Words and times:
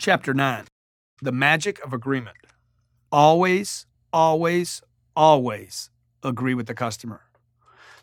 Chapter 0.00 0.32
9 0.32 0.64
The 1.22 1.32
Magic 1.32 1.84
of 1.84 1.92
Agreement. 1.92 2.36
Always, 3.10 3.84
always, 4.12 4.80
always 5.16 5.90
agree 6.22 6.54
with 6.54 6.68
the 6.68 6.74
customer. 6.74 7.22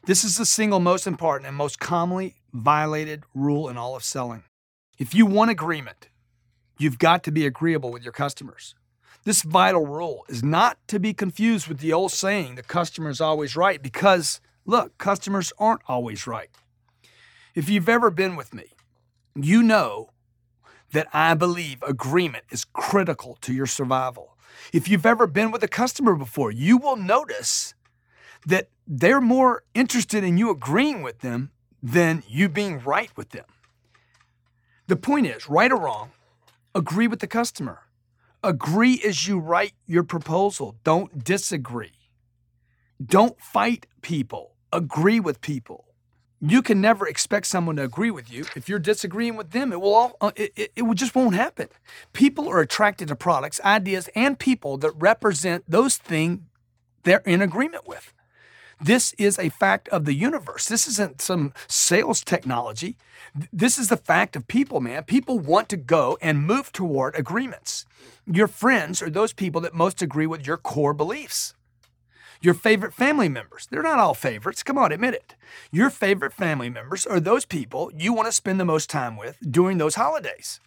This 0.06 0.26
is 0.26 0.36
the 0.36 0.46
single 0.46 0.82
most 0.82 1.08
important 1.08 1.48
and 1.48 1.56
most 1.56 1.80
commonly 1.80 2.36
violated 2.52 3.24
rule 3.34 3.70
in 3.70 3.78
all 3.78 3.96
of 3.96 4.04
selling. 4.04 4.44
If 5.00 5.16
you 5.16 5.26
want 5.26 5.52
agreement, 5.52 6.10
you've 6.78 7.00
got 7.00 7.24
to 7.24 7.32
be 7.32 7.46
agreeable 7.46 7.94
with 7.94 8.04
your 8.04 8.12
customers. 8.12 8.76
This 9.24 9.42
vital 9.44 9.88
rule 9.88 10.26
is 10.28 10.44
not 10.44 10.78
to 10.90 11.00
be 11.00 11.14
confused 11.14 11.70
with 11.70 11.80
the 11.80 11.94
old 11.94 12.12
saying, 12.12 12.56
the 12.56 12.64
customer 12.64 13.10
is 13.10 13.22
always 13.22 13.56
right, 13.56 13.82
because 13.82 14.42
look, 14.66 14.98
customers 14.98 15.54
aren't 15.58 15.82
always 15.88 16.28
right. 16.28 16.50
If 17.56 17.70
you've 17.70 17.88
ever 17.88 18.12
been 18.12 18.36
with 18.36 18.54
me, 18.54 18.74
you 19.34 19.64
know 19.64 20.10
that 20.92 21.08
I 21.14 21.34
believe 21.34 21.84
agreement 21.84 22.46
is 22.50 22.66
critical 22.66 23.38
to 23.42 23.54
your 23.54 23.66
survival. 23.66 24.38
If 24.72 24.88
you've 24.88 25.06
ever 25.06 25.28
been 25.28 25.52
with 25.52 25.64
a 25.64 25.68
customer 25.68 26.16
before, 26.16 26.52
you 26.52 26.78
will 26.78 26.96
notice 26.96 27.74
that 28.46 28.70
they're 28.88 29.22
more 29.22 29.64
interested 29.74 30.24
in 30.24 30.38
you 30.38 30.50
agreeing 30.50 31.02
with 31.02 31.20
them 31.20 31.52
than 31.82 32.24
you 32.28 32.50
being 32.50 32.80
right 32.80 33.12
with 33.16 33.30
them. 33.30 33.46
The 34.88 34.96
point 34.96 35.28
is, 35.28 35.50
right 35.50 35.72
or 35.72 35.80
wrong, 35.80 36.12
agree 36.74 37.08
with 37.08 37.20
the 37.20 37.28
customer. 37.28 37.82
Agree 38.44 39.02
as 39.04 39.28
you 39.28 39.40
write 39.40 39.74
your 39.88 40.04
proposal. 40.04 40.76
Don't 40.84 41.24
disagree. 41.24 42.12
Don't 43.04 43.40
fight 43.42 43.88
people. 44.02 44.54
Agree 44.72 45.20
with 45.20 45.42
people. 45.42 45.86
You 46.48 46.62
can 46.62 46.80
never 46.80 47.08
expect 47.08 47.48
someone 47.48 47.78
to 47.78 47.84
agree 47.84 48.12
with 48.12 48.32
you. 48.32 48.46
If 48.56 48.70
you're 48.70 48.78
disagreeing 48.78 49.36
with 49.36 49.52
them, 49.52 49.74
it 49.74 49.82
will 49.82 49.96
all 49.96 50.18
uh, 50.22 50.32
it, 50.36 50.54
it, 50.56 50.72
it 50.76 50.94
just 50.94 51.16
won't 51.16 51.34
happen. 51.34 51.70
People 52.14 52.48
are 52.50 52.60
attracted 52.60 53.08
to 53.08 53.16
products, 53.16 53.60
ideas, 53.62 54.10
and 54.16 54.38
people 54.38 54.78
that 54.78 54.92
represent 54.92 55.64
those 55.68 55.98
things 55.98 56.42
they're 57.04 57.24
in 57.26 57.42
agreement 57.42 57.88
with. 57.88 58.14
This 58.80 59.14
is 59.14 59.40
a 59.40 59.50
fact 59.50 59.88
of 59.90 60.06
the 60.06 60.14
universe. 60.14 60.68
This 60.68 60.88
isn't 60.88 61.22
some 61.22 61.54
sales 61.68 62.24
technology. 62.24 62.98
This 63.52 63.78
is 63.78 63.88
the 63.88 63.98
fact 63.98 64.36
of 64.36 64.48
people, 64.48 64.82
man. 64.82 65.04
People 65.04 65.40
want 65.40 65.70
to 65.70 65.78
go 65.78 66.18
and 66.22 66.46
move 66.46 66.72
toward 66.72 67.16
agreements. 67.16 67.86
Your 68.28 68.48
friends 68.48 69.02
are 69.02 69.10
those 69.10 69.34
people 69.34 69.62
that 69.62 69.74
most 69.74 70.02
agree 70.02 70.28
with 70.28 70.46
your 70.46 70.58
core 70.58 70.94
beliefs. 70.94 71.54
Your 72.46 72.54
favorite 72.54 72.94
family 72.94 73.28
members, 73.28 73.66
they're 73.66 73.82
not 73.82 73.98
all 73.98 74.14
favorites. 74.14 74.62
Come 74.62 74.78
on, 74.78 74.92
admit 74.92 75.16
it. 75.16 75.34
Your 75.72 75.90
favorite 75.90 76.32
family 76.32 76.70
members 76.70 77.04
are 77.08 77.20
those 77.20 77.44
people 77.44 77.92
you 77.98 78.14
want 78.14 78.28
to 78.28 78.32
spend 78.32 78.60
the 78.60 78.66
most 78.66 78.88
time 78.88 79.18
with 79.18 79.40
during 79.42 79.80
those 79.80 79.96
holidays. 79.96 80.60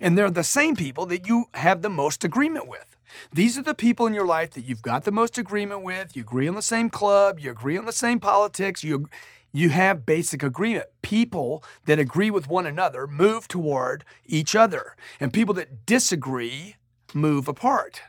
And 0.00 0.18
they're 0.18 0.32
the 0.32 0.42
same 0.42 0.74
people 0.74 1.06
that 1.06 1.28
you 1.28 1.44
have 1.54 1.80
the 1.80 1.88
most 1.88 2.24
agreement 2.24 2.66
with. 2.66 2.96
These 3.32 3.56
are 3.56 3.62
the 3.62 3.72
people 3.72 4.08
in 4.08 4.14
your 4.14 4.26
life 4.26 4.50
that 4.54 4.64
you've 4.64 4.82
got 4.82 5.04
the 5.04 5.12
most 5.12 5.38
agreement 5.38 5.84
with. 5.84 6.16
You 6.16 6.22
agree 6.22 6.48
on 6.48 6.56
the 6.56 6.60
same 6.60 6.90
club, 6.90 7.38
you 7.38 7.52
agree 7.52 7.78
on 7.78 7.84
the 7.84 7.92
same 7.92 8.18
politics, 8.18 8.82
you 8.82 9.08
you 9.52 9.68
have 9.68 10.04
basic 10.04 10.42
agreement. 10.42 10.86
People 11.02 11.62
that 11.84 12.00
agree 12.00 12.32
with 12.32 12.48
one 12.48 12.66
another 12.66 13.06
move 13.06 13.46
toward 13.46 14.04
each 14.26 14.56
other, 14.56 14.96
and 15.20 15.32
people 15.32 15.54
that 15.54 15.86
disagree 15.86 16.74
move 17.14 17.46
apart. 17.46 18.00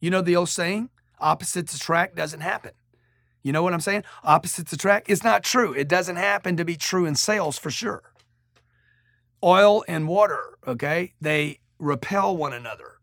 You 0.00 0.10
know 0.10 0.22
the 0.22 0.34
old 0.34 0.48
saying, 0.48 0.90
opposites 1.20 1.74
attract 1.74 2.16
doesn't 2.16 2.40
happen. 2.40 2.72
You 3.42 3.52
know 3.52 3.62
what 3.62 3.72
I'm 3.72 3.80
saying? 3.80 4.04
Opposites 4.24 4.72
attract. 4.72 5.08
It's 5.08 5.24
not 5.24 5.42
true. 5.44 5.72
It 5.72 5.88
doesn't 5.88 6.16
happen 6.16 6.56
to 6.56 6.64
be 6.64 6.76
true 6.76 7.06
in 7.06 7.14
sales 7.14 7.58
for 7.58 7.70
sure. 7.70 8.02
Oil 9.42 9.84
and 9.86 10.08
water, 10.08 10.58
okay? 10.66 11.14
They 11.20 11.60
repel 11.78 12.36
one 12.36 12.52
another. 12.52 12.98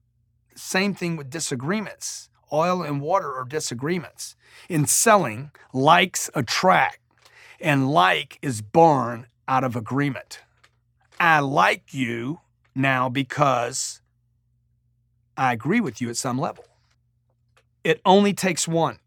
Same 0.55 0.93
thing 0.93 1.15
with 1.15 1.29
disagreements. 1.29 2.29
Oil 2.51 2.83
and 2.83 3.01
water 3.01 3.33
are 3.33 3.45
disagreements. 3.45 4.35
In 4.69 4.85
selling, 4.85 5.51
likes 5.73 6.29
attract, 6.33 6.99
and 7.59 7.89
like 7.89 8.37
is 8.41 8.61
born 8.61 9.27
out 9.47 9.63
of 9.63 9.75
agreement. 9.75 10.41
I 11.19 11.39
like 11.39 11.93
you 11.93 12.41
now 12.73 13.09
because 13.09 14.01
I 15.37 15.53
agree 15.53 15.79
with 15.79 16.01
you 16.01 16.09
at 16.09 16.17
some 16.17 16.37
level. 16.37 16.65
It 17.85 18.01
only 18.03 18.33
takes 18.33 18.67
one. 18.67 18.97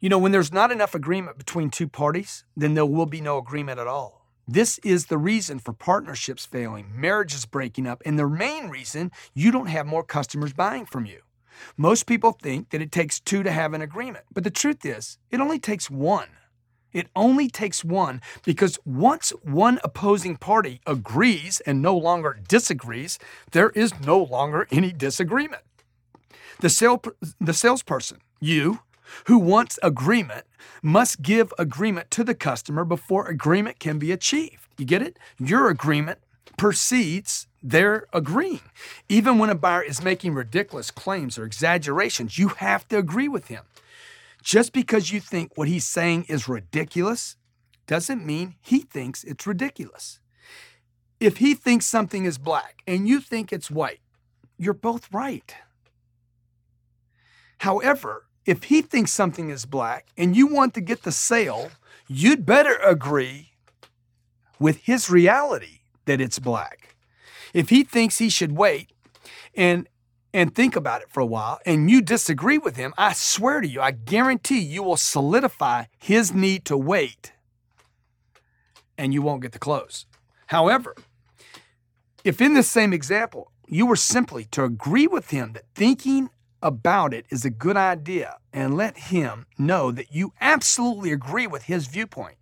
You 0.00 0.08
know, 0.08 0.18
when 0.18 0.32
there's 0.32 0.52
not 0.52 0.72
enough 0.72 0.92
agreement 0.92 1.38
between 1.38 1.70
two 1.70 1.86
parties, 1.86 2.44
then 2.56 2.74
there 2.74 2.84
will 2.84 3.06
be 3.06 3.20
no 3.20 3.38
agreement 3.38 3.78
at 3.78 3.86
all. 3.86 4.26
This 4.48 4.78
is 4.78 5.06
the 5.06 5.18
reason 5.18 5.60
for 5.60 5.72
partnerships 5.72 6.44
failing, 6.44 6.90
marriages 6.92 7.46
breaking 7.46 7.86
up, 7.86 8.02
and 8.04 8.18
the 8.18 8.28
main 8.28 8.70
reason 8.70 9.12
you 9.34 9.52
don't 9.52 9.68
have 9.68 9.86
more 9.86 10.02
customers 10.02 10.52
buying 10.52 10.84
from 10.84 11.06
you. 11.06 11.20
Most 11.76 12.06
people 12.06 12.32
think 12.32 12.70
that 12.70 12.82
it 12.82 12.90
takes 12.90 13.20
two 13.20 13.44
to 13.44 13.52
have 13.52 13.72
an 13.72 13.82
agreement, 13.82 14.24
but 14.32 14.42
the 14.42 14.50
truth 14.50 14.84
is, 14.84 15.18
it 15.30 15.38
only 15.38 15.60
takes 15.60 15.88
one. 15.88 16.30
It 16.92 17.06
only 17.14 17.48
takes 17.48 17.84
one 17.84 18.20
because 18.44 18.80
once 18.84 19.30
one 19.44 19.78
opposing 19.84 20.38
party 20.38 20.80
agrees 20.88 21.60
and 21.60 21.80
no 21.80 21.96
longer 21.96 22.36
disagrees, 22.48 23.20
there 23.52 23.70
is 23.70 23.92
no 24.00 24.20
longer 24.20 24.66
any 24.72 24.90
disagreement. 24.90 25.62
The, 26.60 26.70
sale, 26.70 27.02
the 27.40 27.52
salesperson, 27.52 28.18
you, 28.40 28.80
who 29.26 29.38
wants 29.38 29.78
agreement 29.82 30.46
must 30.82 31.22
give 31.22 31.52
agreement 31.58 32.10
to 32.12 32.24
the 32.24 32.34
customer 32.34 32.84
before 32.84 33.26
agreement 33.28 33.78
can 33.78 33.98
be 33.98 34.12
achieved. 34.12 34.68
You 34.78 34.84
get 34.84 35.02
it? 35.02 35.18
Your 35.38 35.68
agreement 35.68 36.18
precedes 36.56 37.46
their 37.62 38.06
agreeing. 38.12 38.60
Even 39.08 39.38
when 39.38 39.50
a 39.50 39.54
buyer 39.54 39.82
is 39.82 40.02
making 40.02 40.34
ridiculous 40.34 40.90
claims 40.90 41.38
or 41.38 41.44
exaggerations, 41.44 42.38
you 42.38 42.48
have 42.48 42.86
to 42.88 42.98
agree 42.98 43.28
with 43.28 43.48
him. 43.48 43.64
Just 44.42 44.72
because 44.72 45.10
you 45.10 45.20
think 45.20 45.52
what 45.56 45.68
he's 45.68 45.86
saying 45.86 46.26
is 46.28 46.48
ridiculous 46.48 47.36
doesn't 47.86 48.24
mean 48.24 48.56
he 48.60 48.80
thinks 48.80 49.24
it's 49.24 49.46
ridiculous. 49.46 50.20
If 51.20 51.38
he 51.38 51.54
thinks 51.54 51.86
something 51.86 52.24
is 52.24 52.36
black 52.36 52.82
and 52.86 53.08
you 53.08 53.20
think 53.20 53.52
it's 53.52 53.70
white, 53.70 54.00
you're 54.58 54.74
both 54.74 55.12
right. 55.12 55.54
However, 57.58 58.26
if 58.46 58.64
he 58.64 58.82
thinks 58.82 59.12
something 59.12 59.50
is 59.50 59.64
black 59.64 60.06
and 60.16 60.36
you 60.36 60.46
want 60.46 60.74
to 60.74 60.80
get 60.80 61.02
the 61.02 61.12
sale, 61.12 61.70
you'd 62.08 62.44
better 62.44 62.76
agree 62.76 63.52
with 64.58 64.78
his 64.78 65.10
reality 65.10 65.80
that 66.04 66.20
it's 66.20 66.38
black. 66.38 66.96
If 67.52 67.70
he 67.70 67.84
thinks 67.84 68.18
he 68.18 68.28
should 68.28 68.52
wait 68.52 68.90
and 69.54 69.88
and 70.32 70.52
think 70.52 70.74
about 70.74 71.00
it 71.00 71.08
for 71.08 71.20
a 71.20 71.26
while 71.26 71.60
and 71.64 71.88
you 71.88 72.02
disagree 72.02 72.58
with 72.58 72.74
him, 72.74 72.92
I 72.98 73.12
swear 73.12 73.60
to 73.60 73.68
you, 73.68 73.80
I 73.80 73.92
guarantee 73.92 74.58
you 74.58 74.82
will 74.82 74.96
solidify 74.96 75.84
his 75.96 76.34
need 76.34 76.64
to 76.64 76.76
wait 76.76 77.32
and 78.98 79.14
you 79.14 79.22
won't 79.22 79.42
get 79.42 79.52
the 79.52 79.60
close. 79.60 80.06
However, 80.48 80.96
if 82.24 82.40
in 82.40 82.54
this 82.54 82.68
same 82.68 82.92
example 82.92 83.52
you 83.68 83.86
were 83.86 83.96
simply 83.96 84.44
to 84.46 84.64
agree 84.64 85.06
with 85.06 85.30
him 85.30 85.52
that 85.52 85.64
thinking 85.74 86.30
about 86.64 87.12
it 87.12 87.26
is 87.28 87.44
a 87.44 87.50
good 87.50 87.76
idea 87.76 88.38
and 88.52 88.76
let 88.76 88.96
him 88.96 89.46
know 89.58 89.92
that 89.92 90.12
you 90.12 90.32
absolutely 90.40 91.12
agree 91.12 91.46
with 91.46 91.64
his 91.64 91.86
viewpoint, 91.86 92.38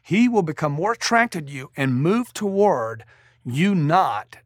he 0.00 0.28
will 0.28 0.42
become 0.42 0.72
more 0.72 0.92
attracted 0.92 1.48
to 1.48 1.52
you 1.52 1.70
and 1.76 2.00
move 2.00 2.32
toward 2.32 3.04
you, 3.44 3.74
not 3.74 4.38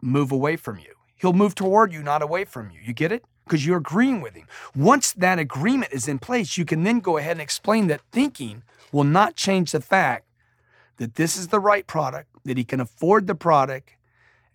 move 0.00 0.32
away 0.32 0.56
from 0.56 0.78
you. 0.78 0.94
He'll 1.16 1.34
move 1.34 1.54
toward 1.54 1.92
you, 1.92 2.02
not 2.02 2.22
away 2.22 2.44
from 2.44 2.70
you. 2.70 2.80
You 2.82 2.94
get 2.94 3.12
it? 3.12 3.24
Because 3.44 3.66
you're 3.66 3.78
agreeing 3.78 4.22
with 4.22 4.34
him. 4.34 4.46
Once 4.74 5.12
that 5.12 5.38
agreement 5.38 5.92
is 5.92 6.08
in 6.08 6.18
place, 6.18 6.56
you 6.56 6.64
can 6.64 6.82
then 6.82 7.00
go 7.00 7.18
ahead 7.18 7.32
and 7.32 7.40
explain 7.40 7.86
that 7.88 8.00
thinking 8.10 8.62
will 8.92 9.04
not 9.04 9.36
change 9.36 9.72
the 9.72 9.80
fact 9.80 10.26
that 10.96 11.16
this 11.16 11.36
is 11.36 11.48
the 11.48 11.60
right 11.60 11.86
product, 11.86 12.28
that 12.44 12.56
he 12.56 12.64
can 12.64 12.80
afford 12.80 13.26
the 13.26 13.34
product, 13.34 13.90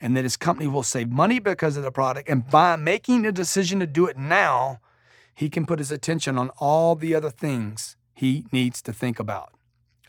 and 0.02 0.16
that 0.16 0.24
his 0.24 0.38
company 0.38 0.68
will 0.68 0.84
save 0.84 1.10
money 1.10 1.40
because 1.40 1.78
of 1.78 1.84
the 1.84 1.92
product. 1.92 2.30
And 2.30 2.50
by 2.50 2.76
making 2.76 3.24
the 3.24 3.32
decision 3.32 3.80
to 3.80 3.88
do 3.88 4.08
it 4.08 4.18
now, 4.18 4.80
he 5.34 5.50
can 5.50 5.66
put 5.66 5.80
his 5.80 5.92
attention 5.92 6.38
on 6.38 6.50
all 6.58 6.96
the 6.96 7.16
other 7.16 7.30
things 7.30 7.96
he 8.14 8.46
needs 8.52 8.82
to 8.84 8.94
think 8.94 9.20
about. 9.20 9.54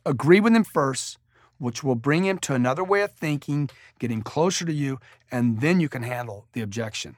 Agree 0.05 0.41
with 0.41 0.55
him 0.55 0.65
first, 0.65 1.19
which 1.59 1.85
will 1.85 1.95
bring 1.95 2.25
him 2.25 2.39
to 2.39 2.55
another 2.55 2.83
way 2.83 3.03
of 3.03 3.13
thinking, 3.13 3.71
get 3.99 4.11
him 4.11 4.23
closer 4.23 4.65
to 4.65 4.73
you, 4.73 4.99
and 5.31 5.61
then 5.61 5.79
you 5.79 5.89
can 5.89 6.03
handle 6.03 6.47
the 6.53 6.63
objection. 6.63 7.17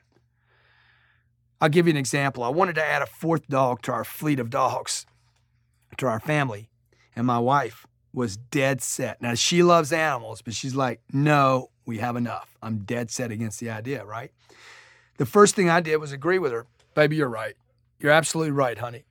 I'll 1.60 1.68
give 1.68 1.86
you 1.86 1.92
an 1.92 1.96
example. 1.96 2.42
I 2.42 2.48
wanted 2.48 2.74
to 2.74 2.84
add 2.84 3.02
a 3.02 3.06
fourth 3.06 3.46
dog 3.48 3.82
to 3.82 3.92
our 3.92 4.04
fleet 4.04 4.40
of 4.40 4.50
dogs, 4.50 5.06
to 5.96 6.06
our 6.06 6.20
family, 6.20 6.68
and 7.14 7.26
my 7.26 7.38
wife 7.38 7.86
was 8.12 8.36
dead 8.36 8.82
set. 8.82 9.22
Now, 9.22 9.34
she 9.34 9.62
loves 9.62 9.92
animals, 9.92 10.42
but 10.42 10.54
she's 10.54 10.74
like, 10.74 11.00
no, 11.12 11.70
we 11.86 11.98
have 11.98 12.16
enough. 12.16 12.56
I'm 12.62 12.78
dead 12.78 13.10
set 13.10 13.30
against 13.30 13.60
the 13.60 13.70
idea, 13.70 14.04
right? 14.04 14.30
The 15.18 15.26
first 15.26 15.54
thing 15.54 15.68
I 15.68 15.80
did 15.80 15.96
was 15.96 16.12
agree 16.12 16.38
with 16.38 16.52
her. 16.52 16.66
Baby, 16.94 17.16
you're 17.16 17.28
right. 17.28 17.54
You're 17.98 18.12
absolutely 18.12 18.52
right, 18.52 18.78
honey. 18.78 19.04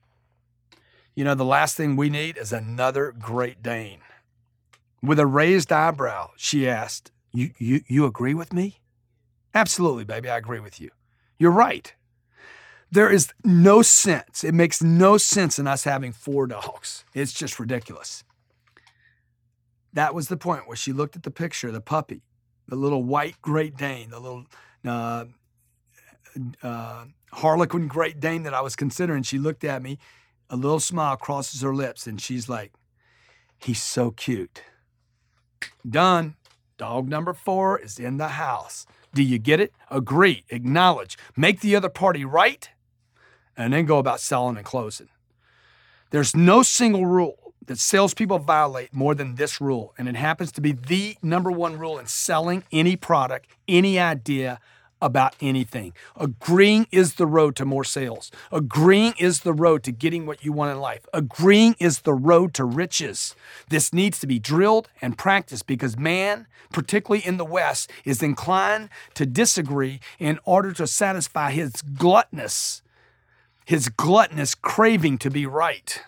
You 1.14 1.24
know, 1.24 1.34
the 1.34 1.44
last 1.44 1.76
thing 1.76 1.96
we 1.96 2.08
need 2.10 2.36
is 2.36 2.52
another 2.52 3.12
Great 3.12 3.62
Dane. 3.62 4.00
With 5.02 5.18
a 5.18 5.26
raised 5.26 5.72
eyebrow, 5.72 6.30
she 6.36 6.68
asked, 6.68 7.10
You, 7.32 7.50
you, 7.58 7.82
you 7.86 8.06
agree 8.06 8.34
with 8.34 8.52
me? 8.52 8.80
Absolutely, 9.54 10.04
baby. 10.04 10.30
I 10.30 10.38
agree 10.38 10.60
with 10.60 10.80
you. 10.80 10.90
You're 11.38 11.50
right. 11.50 11.94
There 12.90 13.10
is 13.10 13.32
no 13.44 13.82
sense. 13.82 14.44
It 14.44 14.54
makes 14.54 14.82
no 14.82 15.16
sense 15.16 15.58
in 15.58 15.66
us 15.66 15.84
having 15.84 16.12
four 16.12 16.46
dogs. 16.46 17.04
It's 17.14 17.32
just 17.32 17.58
ridiculous. 17.58 18.22
That 19.92 20.14
was 20.14 20.28
the 20.28 20.36
point 20.36 20.66
where 20.66 20.76
she 20.76 20.92
looked 20.92 21.16
at 21.16 21.22
the 21.22 21.30
picture, 21.30 21.68
of 21.68 21.74
the 21.74 21.80
puppy, 21.80 22.22
the 22.72 22.78
little 22.78 23.02
white 23.02 23.36
Great 23.42 23.76
Dane, 23.76 24.08
the 24.08 24.18
little 24.18 24.46
uh, 24.86 25.26
uh, 26.62 27.04
Harlequin 27.30 27.86
Great 27.86 28.18
Dane 28.18 28.44
that 28.44 28.54
I 28.54 28.62
was 28.62 28.76
considering. 28.76 29.24
She 29.24 29.38
looked 29.38 29.62
at 29.62 29.82
me, 29.82 29.98
a 30.48 30.56
little 30.56 30.80
smile 30.80 31.18
crosses 31.18 31.60
her 31.60 31.74
lips, 31.74 32.06
and 32.06 32.18
she's 32.18 32.48
like, 32.48 32.72
He's 33.58 33.82
so 33.82 34.10
cute. 34.10 34.62
Done. 35.86 36.36
Dog 36.78 37.10
number 37.10 37.34
four 37.34 37.78
is 37.78 37.98
in 37.98 38.16
the 38.16 38.28
house. 38.28 38.86
Do 39.12 39.22
you 39.22 39.38
get 39.38 39.60
it? 39.60 39.74
Agree, 39.90 40.46
acknowledge, 40.48 41.18
make 41.36 41.60
the 41.60 41.76
other 41.76 41.90
party 41.90 42.24
right, 42.24 42.70
and 43.54 43.74
then 43.74 43.84
go 43.84 43.98
about 43.98 44.18
selling 44.18 44.56
and 44.56 44.64
closing. 44.64 45.10
There's 46.08 46.34
no 46.34 46.62
single 46.62 47.04
rule 47.04 47.41
that 47.66 47.78
salespeople 47.78 48.38
violate 48.38 48.94
more 48.94 49.14
than 49.14 49.36
this 49.36 49.60
rule, 49.60 49.94
and 49.96 50.08
it 50.08 50.16
happens 50.16 50.52
to 50.52 50.60
be 50.60 50.72
the 50.72 51.16
number 51.22 51.50
one 51.50 51.78
rule 51.78 51.98
in 51.98 52.06
selling 52.06 52.64
any 52.72 52.96
product, 52.96 53.46
any 53.68 53.98
idea, 53.98 54.60
about 55.02 55.34
anything. 55.40 55.92
Agreeing 56.16 56.86
is 56.92 57.14
the 57.14 57.26
road 57.26 57.56
to 57.56 57.64
more 57.64 57.84
sales. 57.84 58.30
Agreeing 58.52 59.14
is 59.18 59.40
the 59.40 59.52
road 59.52 59.82
to 59.82 59.92
getting 59.92 60.24
what 60.24 60.44
you 60.44 60.52
want 60.52 60.70
in 60.70 60.78
life. 60.78 61.04
Agreeing 61.12 61.74
is 61.78 62.02
the 62.02 62.14
road 62.14 62.54
to 62.54 62.64
riches. 62.64 63.34
This 63.68 63.92
needs 63.92 64.20
to 64.20 64.26
be 64.26 64.38
drilled 64.38 64.88
and 65.02 65.18
practiced 65.18 65.66
because 65.66 65.98
man, 65.98 66.46
particularly 66.72 67.26
in 67.26 67.36
the 67.36 67.44
West, 67.44 67.90
is 68.04 68.22
inclined 68.22 68.88
to 69.14 69.26
disagree 69.26 70.00
in 70.18 70.38
order 70.44 70.72
to 70.72 70.86
satisfy 70.86 71.50
his 71.50 71.82
gluttonous, 71.82 72.82
his 73.64 73.88
gluttonous 73.88 74.54
craving 74.54 75.18
to 75.18 75.30
be 75.30 75.46
right. 75.46 76.02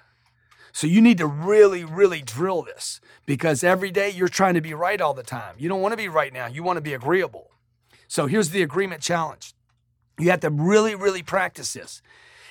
So 0.75 0.89
you 0.89 1.01
need 1.01 1.19
to 1.19 1.27
really, 1.29 1.85
really 1.85 2.21
drill 2.21 2.63
this 2.63 3.01
because 3.27 3.63
every 3.63 3.93
day 3.93 4.11
you're 4.11 4.27
trying 4.27 4.55
to 4.55 4.61
be 4.61 4.75
right 4.75 5.01
all 5.01 5.15
the 5.15 5.23
time. 5.23 5.55
You 5.57 5.69
don't 5.69 5.81
want 5.81 5.93
to 5.93 5.97
be 5.97 6.09
right 6.09 6.33
now. 6.33 6.49
You 6.49 6.65
want 6.65 6.79
to 6.79 6.83
be 6.83 6.93
agreeable. 6.93 7.53
So 8.09 8.27
here's 8.27 8.51
the 8.51 8.61
agreement 8.61 9.01
challenge. 9.01 9.55
You 10.19 10.31
have 10.31 10.41
to 10.41 10.51
really, 10.51 10.97
really 10.97 11.23
practice 11.23 11.75
this. 11.75 12.03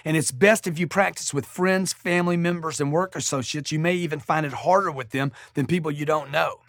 And 0.05 0.15
it's 0.15 0.31
best 0.31 0.67
if 0.67 0.79
you 0.79 0.87
practice 0.87 1.33
with 1.33 1.45
friends, 1.45 1.91
family 1.91 2.37
members, 2.37 2.79
and 2.79 2.93
work 2.93 3.13
associates. 3.17 3.73
You 3.73 3.79
may 3.79 3.95
even 3.95 4.21
find 4.21 4.45
it 4.45 4.53
harder 4.53 4.89
with 4.89 5.09
them 5.09 5.33
than 5.55 5.65
people 5.65 5.91
you 5.91 6.05
don't 6.05 6.31
know. 6.31 6.61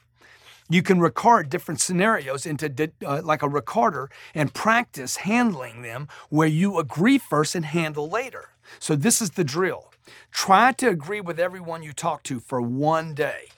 You 0.68 0.82
can 0.82 0.98
record 0.98 1.50
different 1.50 1.80
scenarios 1.80 2.46
into 2.46 2.90
uh, 3.06 3.22
like 3.22 3.42
a 3.42 3.48
recorder 3.48 4.10
and 4.34 4.52
practice 4.52 5.18
handling 5.18 5.82
them 5.82 6.08
where 6.30 6.48
you 6.48 6.80
agree 6.80 7.18
first 7.18 7.54
and 7.54 7.64
handle 7.64 8.08
later. 8.08 8.48
So, 8.80 8.96
this 8.96 9.22
is 9.22 9.32
the 9.32 9.44
drill. 9.44 9.93
Try 10.30 10.72
to 10.72 10.88
agree 10.88 11.20
with 11.20 11.40
everyone 11.40 11.82
you 11.82 11.92
talk 11.92 12.22
to 12.24 12.40
for 12.40 12.60
one 12.60 13.14
day. 13.14 13.48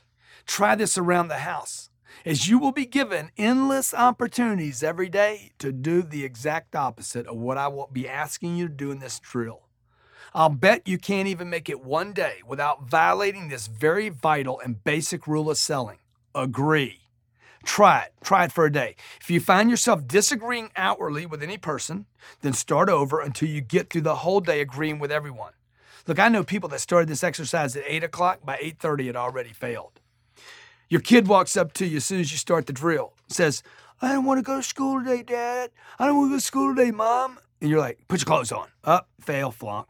Try 0.47 0.75
this 0.75 0.97
around 0.97 1.29
the 1.29 1.39
house 1.39 1.91
as 2.25 2.49
you 2.49 2.59
will 2.59 2.73
be 2.73 2.87
given 2.87 3.31
endless 3.37 3.93
opportunities 3.93 4.83
every 4.83 5.09
day 5.09 5.53
to 5.59 5.73
do 5.73 6.03
the 6.03 6.25
exact 6.25 6.75
opposite 6.75 7.27
of 7.27 7.37
what 7.37 7.59
I 7.59 7.69
will 7.69 7.89
be 7.93 8.09
asking 8.09 8.57
you 8.57 8.69
to 8.69 8.75
do 8.75 8.91
in 8.91 9.01
this 9.01 9.21
drill. 9.21 9.63
I'll 10.35 10.49
bet 10.49 10.87
you 10.89 10.99
can't 10.99 11.29
even 11.29 11.51
make 11.51 11.69
it 11.69 11.83
one 11.83 12.13
day 12.13 12.39
without 12.47 12.89
violating 12.89 13.49
this 13.49 13.69
very 13.69 14.09
vital 14.09 14.61
and 14.61 14.83
basic 14.83 15.27
rule 15.27 15.51
of 15.51 15.59
selling 15.59 15.99
agree. 16.35 17.01
Try 17.65 18.03
it. 18.03 18.13
Try 18.23 18.45
it 18.45 18.53
for 18.53 18.67
a 18.67 18.73
day. 18.73 18.95
If 19.21 19.31
you 19.31 19.41
find 19.41 19.71
yourself 19.71 20.07
disagreeing 20.07 20.71
outwardly 20.77 21.27
with 21.27 21.43
any 21.43 21.59
person, 21.59 22.07
then 22.43 22.53
start 22.53 22.89
over 22.89 23.21
until 23.21 23.49
you 23.49 23.61
get 23.61 23.91
through 23.91 24.03
the 24.03 24.17
whole 24.17 24.41
day 24.41 24.61
agreeing 24.61 24.99
with 24.99 25.11
everyone. 25.11 25.53
Look, 26.07 26.21
I 26.21 26.29
know 26.29 26.45
people 26.45 26.69
that 26.69 26.81
started 26.81 27.09
this 27.09 27.25
exercise 27.25 27.75
at 27.75 27.83
8 27.85 28.05
o'clock, 28.05 28.45
by 28.45 28.57
8.30 28.59 29.09
it 29.09 29.17
already 29.17 29.53
failed. 29.53 30.01
Your 30.89 31.01
kid 31.01 31.27
walks 31.27 31.57
up 31.57 31.73
to 31.75 31.87
you 31.87 31.97
as 31.97 32.05
soon 32.05 32.21
as 32.21 32.31
you 32.31 32.39
start 32.39 32.67
the 32.67 32.73
drill, 32.73 33.15
says, 33.29 33.65
I 34.01 34.13
don't 34.13 34.25
want 34.25 34.39
to 34.39 34.43
go 34.43 34.59
to 34.59 34.63
school 34.63 35.01
today, 35.01 35.25
Dad. 35.25 35.71
I 35.99 36.07
don't 36.07 36.17
want 36.17 36.29
to 36.29 36.35
go 36.35 36.37
to 36.37 36.45
school 36.45 36.75
today, 36.75 36.93
Mom. 36.93 37.39
And 37.61 37.71
you're 37.71 37.81
like, 37.81 37.99
put 38.07 38.21
your 38.21 38.27
clothes 38.27 38.53
on. 38.53 38.69
Up, 38.85 39.09
fail, 39.21 39.51
flunk. 39.51 39.89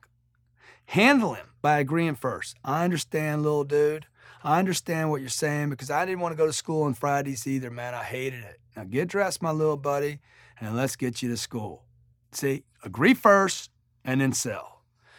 Handle 0.87 1.35
him 1.35 1.49
by 1.61 1.81
agreeing 1.81 2.15
first. 2.15 2.57
I 2.65 2.85
understand, 2.85 3.43
little 3.43 3.65
dude. 3.65 4.07
I 4.43 4.59
understand 4.59 5.11
what 5.11 5.21
you're 5.21 5.29
saying 5.29 5.71
because 5.71 5.91
I 5.91 6.07
didn't 6.07 6.21
want 6.21 6.33
to 6.33 6.37
go 6.37 6.47
to 6.47 6.53
school 6.53 6.85
on 6.85 6.95
Fridays 6.95 7.47
either, 7.47 7.71
man. 7.71 7.95
I 7.95 8.05
hated 8.05 8.45
it. 8.45 8.61
Now 8.77 8.85
get 8.85 9.09
dressed, 9.09 9.43
my 9.43 9.51
little 9.51 9.77
buddy, 9.77 10.21
and 10.61 10.77
let's 10.77 10.97
get 10.97 11.21
you 11.21 11.29
to 11.31 11.37
school. 11.37 11.83
See, 12.33 12.62
agree 12.85 13.12
first 13.12 13.71
and 14.05 14.21
then 14.21 14.33
sell. 14.33 14.75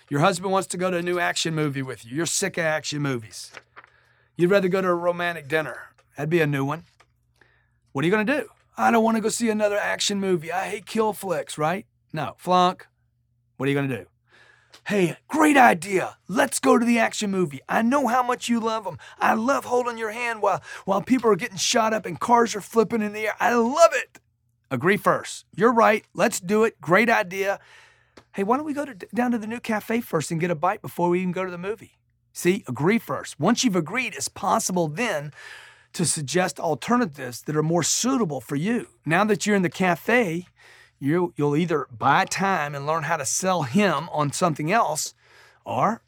Your 0.09 0.21
husband 0.21 0.51
wants 0.51 0.67
to 0.69 0.77
go 0.77 0.89
to 0.89 0.97
a 0.97 1.01
new 1.01 1.19
action 1.19 1.53
movie 1.53 1.81
with 1.81 2.05
you. 2.05 2.15
You're 2.15 2.25
sick 2.25 2.57
of 2.57 2.63
action 2.63 3.01
movies. 3.01 3.51
You'd 4.37 4.51
rather 4.51 4.69
go 4.69 4.81
to 4.81 4.87
a 4.87 4.95
romantic 4.95 5.47
dinner. 5.47 5.77
That'd 6.15 6.29
be 6.29 6.39
a 6.39 6.47
new 6.47 6.63
one. 6.63 6.85
What 7.91 8.03
are 8.03 8.07
you 8.07 8.11
going 8.11 8.25
to 8.25 8.41
do? 8.41 8.49
I 8.77 8.91
don't 8.91 9.03
want 9.03 9.17
to 9.17 9.21
go 9.21 9.29
see 9.29 9.49
another 9.49 9.77
action 9.77 10.19
movie. 10.19 10.51
I 10.51 10.69
hate 10.69 10.85
kill 10.85 11.11
flicks, 11.11 11.57
right? 11.57 11.85
No, 12.13 12.35
flunk. 12.37 12.87
What 13.57 13.65
are 13.65 13.69
you 13.69 13.75
going 13.75 13.89
to 13.89 13.97
do? 13.97 14.05
Hey, 14.85 15.17
great 15.27 15.57
idea. 15.57 16.17
Let's 16.29 16.59
go 16.59 16.77
to 16.77 16.85
the 16.85 16.99
action 16.99 17.29
movie. 17.29 17.59
I 17.67 17.81
know 17.81 18.07
how 18.07 18.23
much 18.23 18.47
you 18.47 18.61
love 18.61 18.85
them. 18.85 18.99
I 19.19 19.33
love 19.33 19.65
holding 19.65 19.97
your 19.97 20.11
hand 20.11 20.41
while, 20.41 20.61
while 20.85 21.01
people 21.01 21.29
are 21.31 21.35
getting 21.35 21.57
shot 21.57 21.93
up 21.93 22.05
and 22.05 22.17
cars 22.17 22.55
are 22.55 22.61
flipping 22.61 23.01
in 23.01 23.11
the 23.11 23.27
air. 23.27 23.35
I 23.39 23.55
love 23.55 23.91
it. 23.93 24.19
Agree 24.71 24.97
first. 24.97 25.45
You're 25.55 25.73
right. 25.73 26.05
Let's 26.13 26.39
do 26.39 26.63
it. 26.63 26.79
Great 26.79 27.09
idea. 27.09 27.59
Hey, 28.37 28.43
why 28.43 28.57
don't 28.57 28.67
we 28.67 28.73
go 28.73 28.85
to, 28.85 28.93
down 29.15 29.31
to 29.31 29.39
the 29.39 29.47
new 29.47 29.59
cafe 29.59 29.99
first 29.99 30.29
and 30.29 30.39
get 30.39 30.51
a 30.51 30.55
bite 30.55 30.83
before 30.83 31.09
we 31.09 31.21
even 31.21 31.31
go 31.31 31.43
to 31.43 31.49
the 31.49 31.57
movie? 31.57 31.97
See, 32.33 32.63
agree 32.67 32.99
first. 32.99 33.39
Once 33.39 33.63
you've 33.63 33.75
agreed, 33.75 34.13
it's 34.13 34.27
possible 34.27 34.87
then 34.87 35.33
to 35.93 36.05
suggest 36.05 36.59
alternatives 36.59 37.41
that 37.41 37.55
are 37.55 37.63
more 37.63 37.81
suitable 37.81 38.39
for 38.39 38.55
you. 38.55 38.89
Now 39.07 39.23
that 39.23 39.47
you're 39.47 39.55
in 39.55 39.63
the 39.63 39.71
cafe, 39.71 40.45
you, 40.99 41.33
you'll 41.35 41.57
either 41.57 41.87
buy 41.89 42.25
time 42.25 42.75
and 42.75 42.85
learn 42.85 43.05
how 43.05 43.17
to 43.17 43.25
sell 43.25 43.63
him 43.63 44.07
on 44.11 44.31
something 44.31 44.71
else, 44.71 45.15
or 45.65 46.03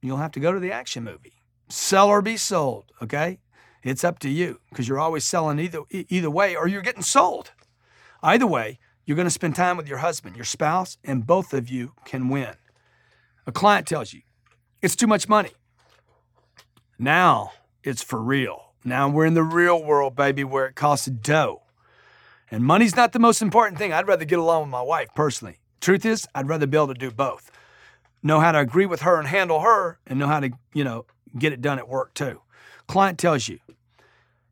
you'll 0.00 0.18
have 0.18 0.30
to 0.30 0.40
go 0.40 0.52
to 0.52 0.60
the 0.60 0.70
action 0.70 1.02
movie. 1.02 1.42
Sell 1.68 2.06
or 2.06 2.22
be 2.22 2.36
sold, 2.36 2.84
okay? 3.02 3.40
It's 3.82 4.04
up 4.04 4.20
to 4.20 4.28
you 4.28 4.60
because 4.68 4.86
you're 4.86 5.00
always 5.00 5.24
selling 5.24 5.58
either, 5.58 5.80
either 5.90 6.30
way, 6.30 6.54
or 6.54 6.68
you're 6.68 6.82
getting 6.82 7.02
sold. 7.02 7.50
Either 8.22 8.46
way, 8.46 8.78
you're 9.04 9.16
going 9.16 9.26
to 9.26 9.30
spend 9.30 9.54
time 9.54 9.76
with 9.76 9.88
your 9.88 9.98
husband, 9.98 10.36
your 10.36 10.44
spouse, 10.44 10.98
and 11.04 11.26
both 11.26 11.52
of 11.52 11.68
you 11.68 11.92
can 12.04 12.28
win. 12.28 12.54
A 13.46 13.52
client 13.52 13.86
tells 13.86 14.12
you, 14.12 14.22
it's 14.80 14.96
too 14.96 15.06
much 15.06 15.28
money. 15.28 15.50
Now 16.98 17.52
it's 17.82 18.02
for 18.02 18.20
real. 18.20 18.72
Now 18.84 19.08
we're 19.08 19.26
in 19.26 19.34
the 19.34 19.42
real 19.42 19.82
world, 19.82 20.14
baby, 20.14 20.44
where 20.44 20.66
it 20.66 20.74
costs 20.74 21.06
dough. 21.06 21.62
And 22.50 22.62
money's 22.62 22.96
not 22.96 23.12
the 23.12 23.18
most 23.18 23.42
important 23.42 23.78
thing. 23.78 23.92
I'd 23.92 24.06
rather 24.06 24.24
get 24.24 24.38
along 24.38 24.62
with 24.62 24.70
my 24.70 24.82
wife 24.82 25.08
personally. 25.14 25.58
Truth 25.80 26.04
is, 26.04 26.26
I'd 26.34 26.48
rather 26.48 26.66
be 26.66 26.76
able 26.76 26.88
to 26.88 26.94
do 26.94 27.10
both. 27.10 27.50
Know 28.22 28.40
how 28.40 28.52
to 28.52 28.58
agree 28.58 28.86
with 28.86 29.02
her 29.02 29.18
and 29.18 29.28
handle 29.28 29.60
her, 29.60 29.98
and 30.06 30.18
know 30.18 30.26
how 30.26 30.40
to, 30.40 30.50
you 30.72 30.84
know, 30.84 31.04
get 31.38 31.52
it 31.52 31.60
done 31.60 31.78
at 31.78 31.88
work 31.88 32.14
too. 32.14 32.40
Client 32.86 33.18
tells 33.18 33.48
you 33.48 33.58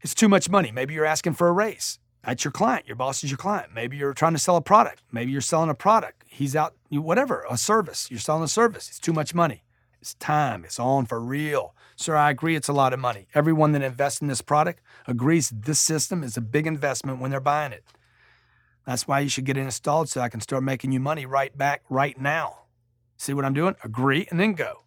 it's 0.00 0.14
too 0.14 0.28
much 0.28 0.50
money. 0.50 0.73
Maybe 0.73 0.94
you're 0.94 1.06
asking 1.06 1.35
for 1.35 1.49
a 1.49 1.52
raise. 1.52 1.99
That's 2.25 2.45
your 2.45 2.52
client. 2.52 2.87
Your 2.87 2.97
boss 2.97 3.25
is 3.25 3.31
your 3.31 3.38
client. 3.38 3.71
Maybe 3.75 3.97
you're 3.97 4.14
trying 4.14 4.35
to 4.35 4.38
sell 4.38 4.57
a 4.57 4.62
product. 4.62 5.02
Maybe 5.11 5.33
you're 5.33 5.41
selling 5.41 5.71
a 5.71 5.75
product. 5.75 6.25
He's 6.29 6.55
out, 6.55 6.75
whatever, 6.91 7.45
a 7.50 7.57
service. 7.59 8.09
You're 8.11 8.21
selling 8.21 8.45
a 8.45 8.49
service. 8.49 8.88
It's 8.88 9.00
too 9.00 9.12
much 9.12 9.35
money. 9.35 9.64
It's 10.00 10.14
time. 10.14 10.64
It's 10.64 10.79
on 10.79 11.07
for 11.07 11.21
real. 11.21 11.75
Sir, 11.97 12.17
I 12.17 12.31
agree 12.31 12.57
it's 12.57 12.69
a 12.69 12.73
lot 12.73 12.93
of 12.93 13.00
money. 13.00 13.29
Everyone 13.35 13.73
that 13.73 13.83
invests 13.83 14.21
in 14.21 14.29
this 14.29 14.41
product 14.41 14.81
agrees 15.07 15.50
this 15.50 15.81
system 15.81 16.23
is 16.23 16.37
a 16.37 16.41
big 16.41 16.67
investment 16.67 17.21
when 17.21 17.31
they're 17.31 17.41
buying 17.41 17.73
it. 17.73 17.85
That's 18.87 19.07
why 19.07 19.21
you 19.21 19.29
should 19.29 19.45
get 19.45 19.57
it 19.57 19.61
installed 19.61 20.09
so 20.09 20.21
I 20.21 20.29
can 20.29 20.41
start 20.41 20.64
making 20.64 20.93
you 20.93 21.00
money 21.00 21.26
right 21.26 21.57
back 21.57 21.83
right 21.88 22.19
now. 22.21 22.62
See 23.17 23.33
what 23.33 23.45
I'm 23.45 23.55
doing? 23.55 23.76
Agree 23.85 24.26
and 24.31 24.41
then 24.41 24.55
go. 24.55 24.83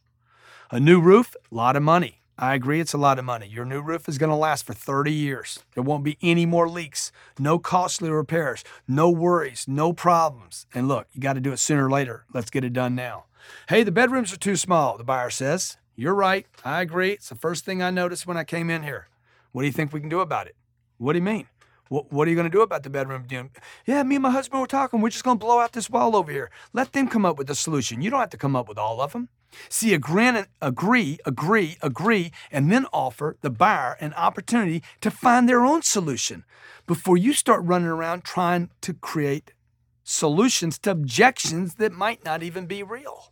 A 0.72 0.80
new 0.80 1.00
roof, 1.00 1.36
a 1.52 1.56
lot 1.56 1.76
of 1.76 1.84
money. 1.84 2.22
I 2.38 2.54
agree 2.54 2.82
it's 2.82 2.92
a 2.92 2.98
lot 2.98 3.18
of 3.18 3.24
money. 3.24 3.48
Your 3.48 3.64
new 3.64 3.82
roof 3.82 4.10
is 4.10 4.18
going 4.18 4.30
to 4.30 4.36
last 4.36 4.66
for 4.66 4.74
30 4.74 5.12
years. 5.12 5.64
There 5.74 5.84
won't 5.84 6.04
be 6.04 6.18
any 6.22 6.46
more 6.46 6.68
leaks, 6.68 7.14
no 7.40 7.58
costly 7.60 8.10
repairs, 8.10 8.64
no 8.90 9.10
worries, 9.10 9.66
no 9.70 9.94
problems. 9.94 10.66
And 10.74 10.90
look, 10.90 11.08
you 11.14 11.22
got 11.22 11.34
to 11.34 11.40
do 11.40 11.54
it 11.54 11.60
sooner 11.60 11.88
or 11.88 11.90
later. 11.90 12.26
Let's 12.34 12.50
get 12.50 12.66
it 12.66 12.74
done 12.74 12.94
now. 12.94 13.26
Hey, 13.70 13.84
the 13.84 13.92
bedrooms 13.92 14.34
are 14.34 14.38
too 14.38 14.58
small, 14.58 14.98
the 14.98 15.06
buyer 15.06 15.30
says. 15.30 15.78
You're 15.96 16.14
right. 16.14 16.46
I 16.66 16.82
agree. 16.82 17.12
It's 17.12 17.30
the 17.30 17.36
first 17.36 17.64
thing 17.64 17.82
I 17.82 17.90
noticed 17.90 18.28
when 18.28 18.36
I 18.36 18.44
came 18.44 18.70
in 18.70 18.84
here. 18.84 19.08
What 19.54 19.62
do 19.62 19.68
you 19.68 19.72
think 19.72 19.94
we 19.94 20.02
can 20.02 20.10
do 20.10 20.20
about 20.20 20.48
it? 20.48 20.58
What 20.98 21.14
do 21.14 21.20
you 21.20 21.24
mean? 21.24 21.48
What, 21.90 22.12
what 22.12 22.28
are 22.28 22.32
you 22.32 22.36
going 22.36 22.50
to 22.50 22.56
do 22.56 22.62
about 22.62 22.84
the 22.84 22.90
bedroom? 22.90 23.28
Yeah, 23.86 24.04
me 24.04 24.16
and 24.16 24.24
my 24.24 24.32
husband 24.32 24.62
were 24.62 24.68
talking. 24.68 25.02
We're 25.02 25.10
just 25.10 25.24
going 25.24 25.38
to 25.38 25.46
blow 25.46 25.60
out 25.60 25.74
this 25.74 25.90
wall 25.90 26.16
over 26.16 26.32
here. 26.32 26.50
Let 26.74 26.94
them 26.94 27.08
come 27.08 27.26
up 27.26 27.38
with 27.38 27.50
a 27.50 27.56
solution. 27.56 28.02
You 28.02 28.10
don't 28.10 28.20
have 28.20 28.30
to 28.32 28.38
come 28.38 28.56
up 28.56 28.68
with 28.68 28.78
all 28.78 29.02
of 29.02 29.14
them. 29.14 29.30
See, 29.70 29.94
agree, 29.94 30.44
agree, 30.62 31.20
agree, 31.26 31.78
agree, 31.82 32.32
and 32.52 32.72
then 32.72 32.86
offer 32.92 33.38
the 33.42 33.50
buyer 33.50 33.96
an 34.02 34.14
opportunity 34.16 34.84
to 35.02 35.12
find 35.12 35.48
their 35.48 35.66
own 35.66 35.82
solution 35.82 36.44
before 36.88 37.18
you 37.18 37.34
start 37.34 37.64
running 37.64 37.88
around 37.88 38.24
trying 38.24 38.70
to 38.82 38.94
create 38.94 39.54
solutions 40.04 40.78
to 40.80 40.92
objections 40.92 41.76
that 41.76 41.92
might 41.92 42.24
not 42.26 42.44
even 42.44 42.66
be 42.66 42.84
real. 42.84 43.32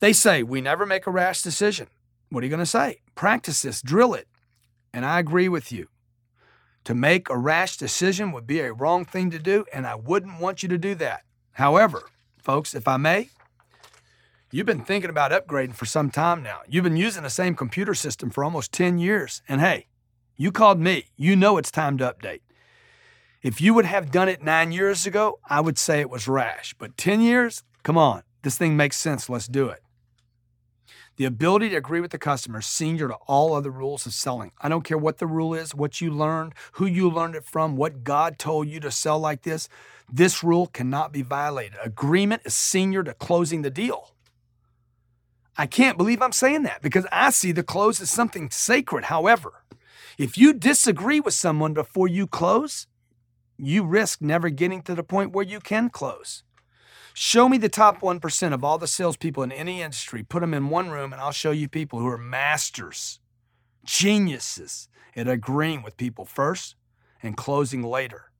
They 0.00 0.12
say, 0.12 0.42
We 0.42 0.60
never 0.60 0.86
make 0.86 1.06
a 1.06 1.10
rash 1.10 1.42
decision. 1.42 1.88
What 2.30 2.42
are 2.42 2.46
you 2.46 2.50
going 2.50 2.60
to 2.60 2.66
say? 2.66 3.00
Practice 3.14 3.62
this, 3.62 3.82
drill 3.82 4.14
it. 4.14 4.28
And 4.92 5.04
I 5.04 5.18
agree 5.18 5.48
with 5.48 5.72
you. 5.72 5.88
To 6.84 6.94
make 6.94 7.28
a 7.28 7.36
rash 7.36 7.76
decision 7.76 8.32
would 8.32 8.46
be 8.46 8.60
a 8.60 8.72
wrong 8.72 9.04
thing 9.04 9.30
to 9.30 9.38
do, 9.38 9.64
and 9.72 9.86
I 9.86 9.94
wouldn't 9.94 10.40
want 10.40 10.62
you 10.62 10.68
to 10.70 10.78
do 10.78 10.94
that. 10.96 11.22
However, 11.52 12.08
folks, 12.42 12.74
if 12.74 12.88
I 12.88 12.96
may, 12.96 13.28
you've 14.50 14.66
been 14.66 14.84
thinking 14.84 15.10
about 15.10 15.32
upgrading 15.32 15.74
for 15.74 15.84
some 15.84 16.10
time 16.10 16.42
now. 16.42 16.60
You've 16.68 16.84
been 16.84 16.96
using 16.96 17.24
the 17.24 17.30
same 17.30 17.54
computer 17.54 17.94
system 17.94 18.30
for 18.30 18.42
almost 18.42 18.72
10 18.72 18.98
years. 18.98 19.42
And 19.48 19.60
hey, 19.60 19.86
you 20.36 20.52
called 20.52 20.80
me. 20.80 21.06
You 21.16 21.36
know 21.36 21.58
it's 21.58 21.70
time 21.70 21.98
to 21.98 22.14
update. 22.14 22.40
If 23.42 23.60
you 23.60 23.74
would 23.74 23.84
have 23.84 24.10
done 24.10 24.28
it 24.28 24.42
nine 24.42 24.72
years 24.72 25.06
ago, 25.06 25.38
I 25.48 25.60
would 25.60 25.78
say 25.78 26.00
it 26.00 26.10
was 26.10 26.26
rash. 26.26 26.74
But 26.78 26.96
10 26.96 27.20
years? 27.20 27.62
Come 27.82 27.98
on, 27.98 28.22
this 28.42 28.56
thing 28.58 28.76
makes 28.76 28.96
sense. 28.96 29.28
Let's 29.28 29.46
do 29.46 29.68
it. 29.68 29.80
The 31.18 31.24
ability 31.24 31.70
to 31.70 31.76
agree 31.76 32.00
with 32.00 32.12
the 32.12 32.18
customer 32.18 32.60
senior 32.60 33.08
to 33.08 33.14
all 33.26 33.52
other 33.52 33.72
rules 33.72 34.06
of 34.06 34.14
selling. 34.14 34.52
I 34.60 34.68
don't 34.68 34.84
care 34.84 34.96
what 34.96 35.18
the 35.18 35.26
rule 35.26 35.52
is, 35.52 35.74
what 35.74 36.00
you 36.00 36.12
learned, 36.12 36.54
who 36.74 36.86
you 36.86 37.10
learned 37.10 37.34
it 37.34 37.44
from, 37.44 37.76
what 37.76 38.04
God 38.04 38.38
told 38.38 38.68
you 38.68 38.78
to 38.78 38.92
sell 38.92 39.18
like 39.18 39.42
this. 39.42 39.68
This 40.08 40.44
rule 40.44 40.68
cannot 40.68 41.12
be 41.12 41.22
violated. 41.22 41.76
Agreement 41.82 42.42
is 42.44 42.54
senior 42.54 43.02
to 43.02 43.14
closing 43.14 43.62
the 43.62 43.70
deal. 43.70 44.12
I 45.56 45.66
can't 45.66 45.98
believe 45.98 46.22
I'm 46.22 46.30
saying 46.30 46.62
that 46.62 46.82
because 46.82 47.04
I 47.10 47.30
see 47.30 47.50
the 47.50 47.64
close 47.64 48.00
as 48.00 48.12
something 48.12 48.48
sacred. 48.50 49.06
However, 49.06 49.64
if 50.18 50.38
you 50.38 50.52
disagree 50.52 51.18
with 51.18 51.34
someone 51.34 51.74
before 51.74 52.06
you 52.06 52.28
close, 52.28 52.86
you 53.56 53.82
risk 53.82 54.22
never 54.22 54.50
getting 54.50 54.82
to 54.82 54.94
the 54.94 55.02
point 55.02 55.32
where 55.32 55.44
you 55.44 55.58
can 55.58 55.90
close. 55.90 56.44
Show 57.20 57.48
me 57.48 57.58
the 57.58 57.68
top 57.68 58.00
1% 58.00 58.52
of 58.52 58.62
all 58.62 58.78
the 58.78 58.86
salespeople 58.86 59.42
in 59.42 59.50
any 59.50 59.82
industry. 59.82 60.22
Put 60.22 60.38
them 60.38 60.54
in 60.54 60.70
one 60.70 60.88
room, 60.90 61.12
and 61.12 61.20
I'll 61.20 61.32
show 61.32 61.50
you 61.50 61.68
people 61.68 61.98
who 61.98 62.06
are 62.06 62.16
masters, 62.16 63.18
geniuses 63.84 64.88
at 65.16 65.26
agreeing 65.26 65.82
with 65.82 65.96
people 65.96 66.24
first 66.24 66.76
and 67.20 67.36
closing 67.36 67.82
later. 67.82 68.30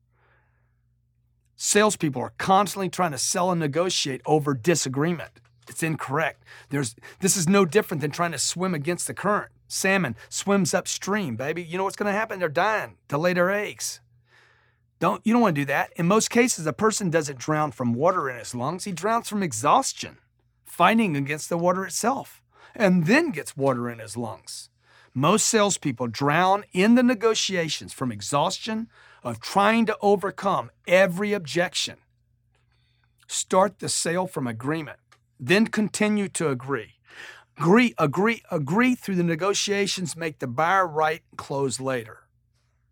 Salespeople 1.57 2.23
are 2.23 2.35
constantly 2.39 2.89
trying 2.89 3.11
to 3.11 3.19
sell 3.19 3.51
and 3.51 3.59
negotiate 3.59 4.21
over 4.25 4.55
disagreement. 4.55 5.41
It's 5.69 5.83
incorrect. 5.83 6.45
There's, 6.69 6.95
this 7.19 7.37
is 7.37 7.49
no 7.49 7.65
different 7.65 8.01
than 8.01 8.13
trying 8.13 8.31
to 8.31 8.39
swim 8.39 8.75
against 8.75 9.09
the 9.09 9.13
current. 9.13 9.51
Salmon 9.67 10.15
swims 10.29 10.73
upstream, 10.73 11.35
baby. 11.35 11.65
You 11.65 11.79
know 11.79 11.85
what's 11.85 11.97
going 11.97 12.13
to 12.13 12.17
happen? 12.17 12.39
They're 12.39 12.49
dying 12.49 12.99
to 13.09 13.19
lay 13.19 13.33
their 13.33 13.51
eggs. 13.51 13.99
Don't 15.01 15.25
you 15.25 15.33
don't 15.33 15.43
want 15.43 15.55
to 15.55 15.63
do 15.63 15.67
that. 15.67 15.93
In 15.97 16.07
most 16.07 16.31
cases, 16.31 16.67
a 16.67 16.73
person 16.73 17.11
doesn't 17.11 17.39
drown 17.39 17.71
from 17.71 17.93
water 17.93 18.29
in 18.29 18.39
his 18.39 18.55
lungs. 18.55 18.85
He 18.85 18.93
drowns 18.93 19.29
from 19.29 19.43
exhaustion, 19.43 20.19
fighting 20.65 21.17
against 21.17 21.49
the 21.49 21.59
water 21.59 21.85
itself, 21.85 22.43
and 22.75 23.07
then 23.07 23.31
gets 23.31 23.57
water 23.57 23.89
in 23.89 24.01
his 24.01 24.17
lungs. 24.17 24.71
Most 25.15 25.47
salespeople 25.47 26.09
drown 26.09 26.65
in 26.73 26.95
the 26.95 27.03
negotiations 27.03 27.93
from 27.93 28.13
exhaustion 28.13 28.89
of 29.23 29.41
trying 29.41 29.87
to 29.87 29.97
overcome 30.01 30.71
every 30.87 31.33
objection. 31.33 31.99
Start 33.27 33.79
the 33.79 33.89
sale 33.89 34.27
from 34.27 34.47
agreement, 34.47 34.99
then 35.39 35.67
continue 35.67 36.29
to 36.31 36.49
agree. 36.49 36.95
Agree, 37.59 37.95
agree, 37.99 38.43
agree 38.51 38.95
through 38.95 39.17
the 39.17 39.25
negotiations, 39.25 40.17
make 40.17 40.39
the 40.39 40.47
buyer 40.47 40.87
right, 40.87 41.23
close 41.37 41.81
later. 41.81 42.21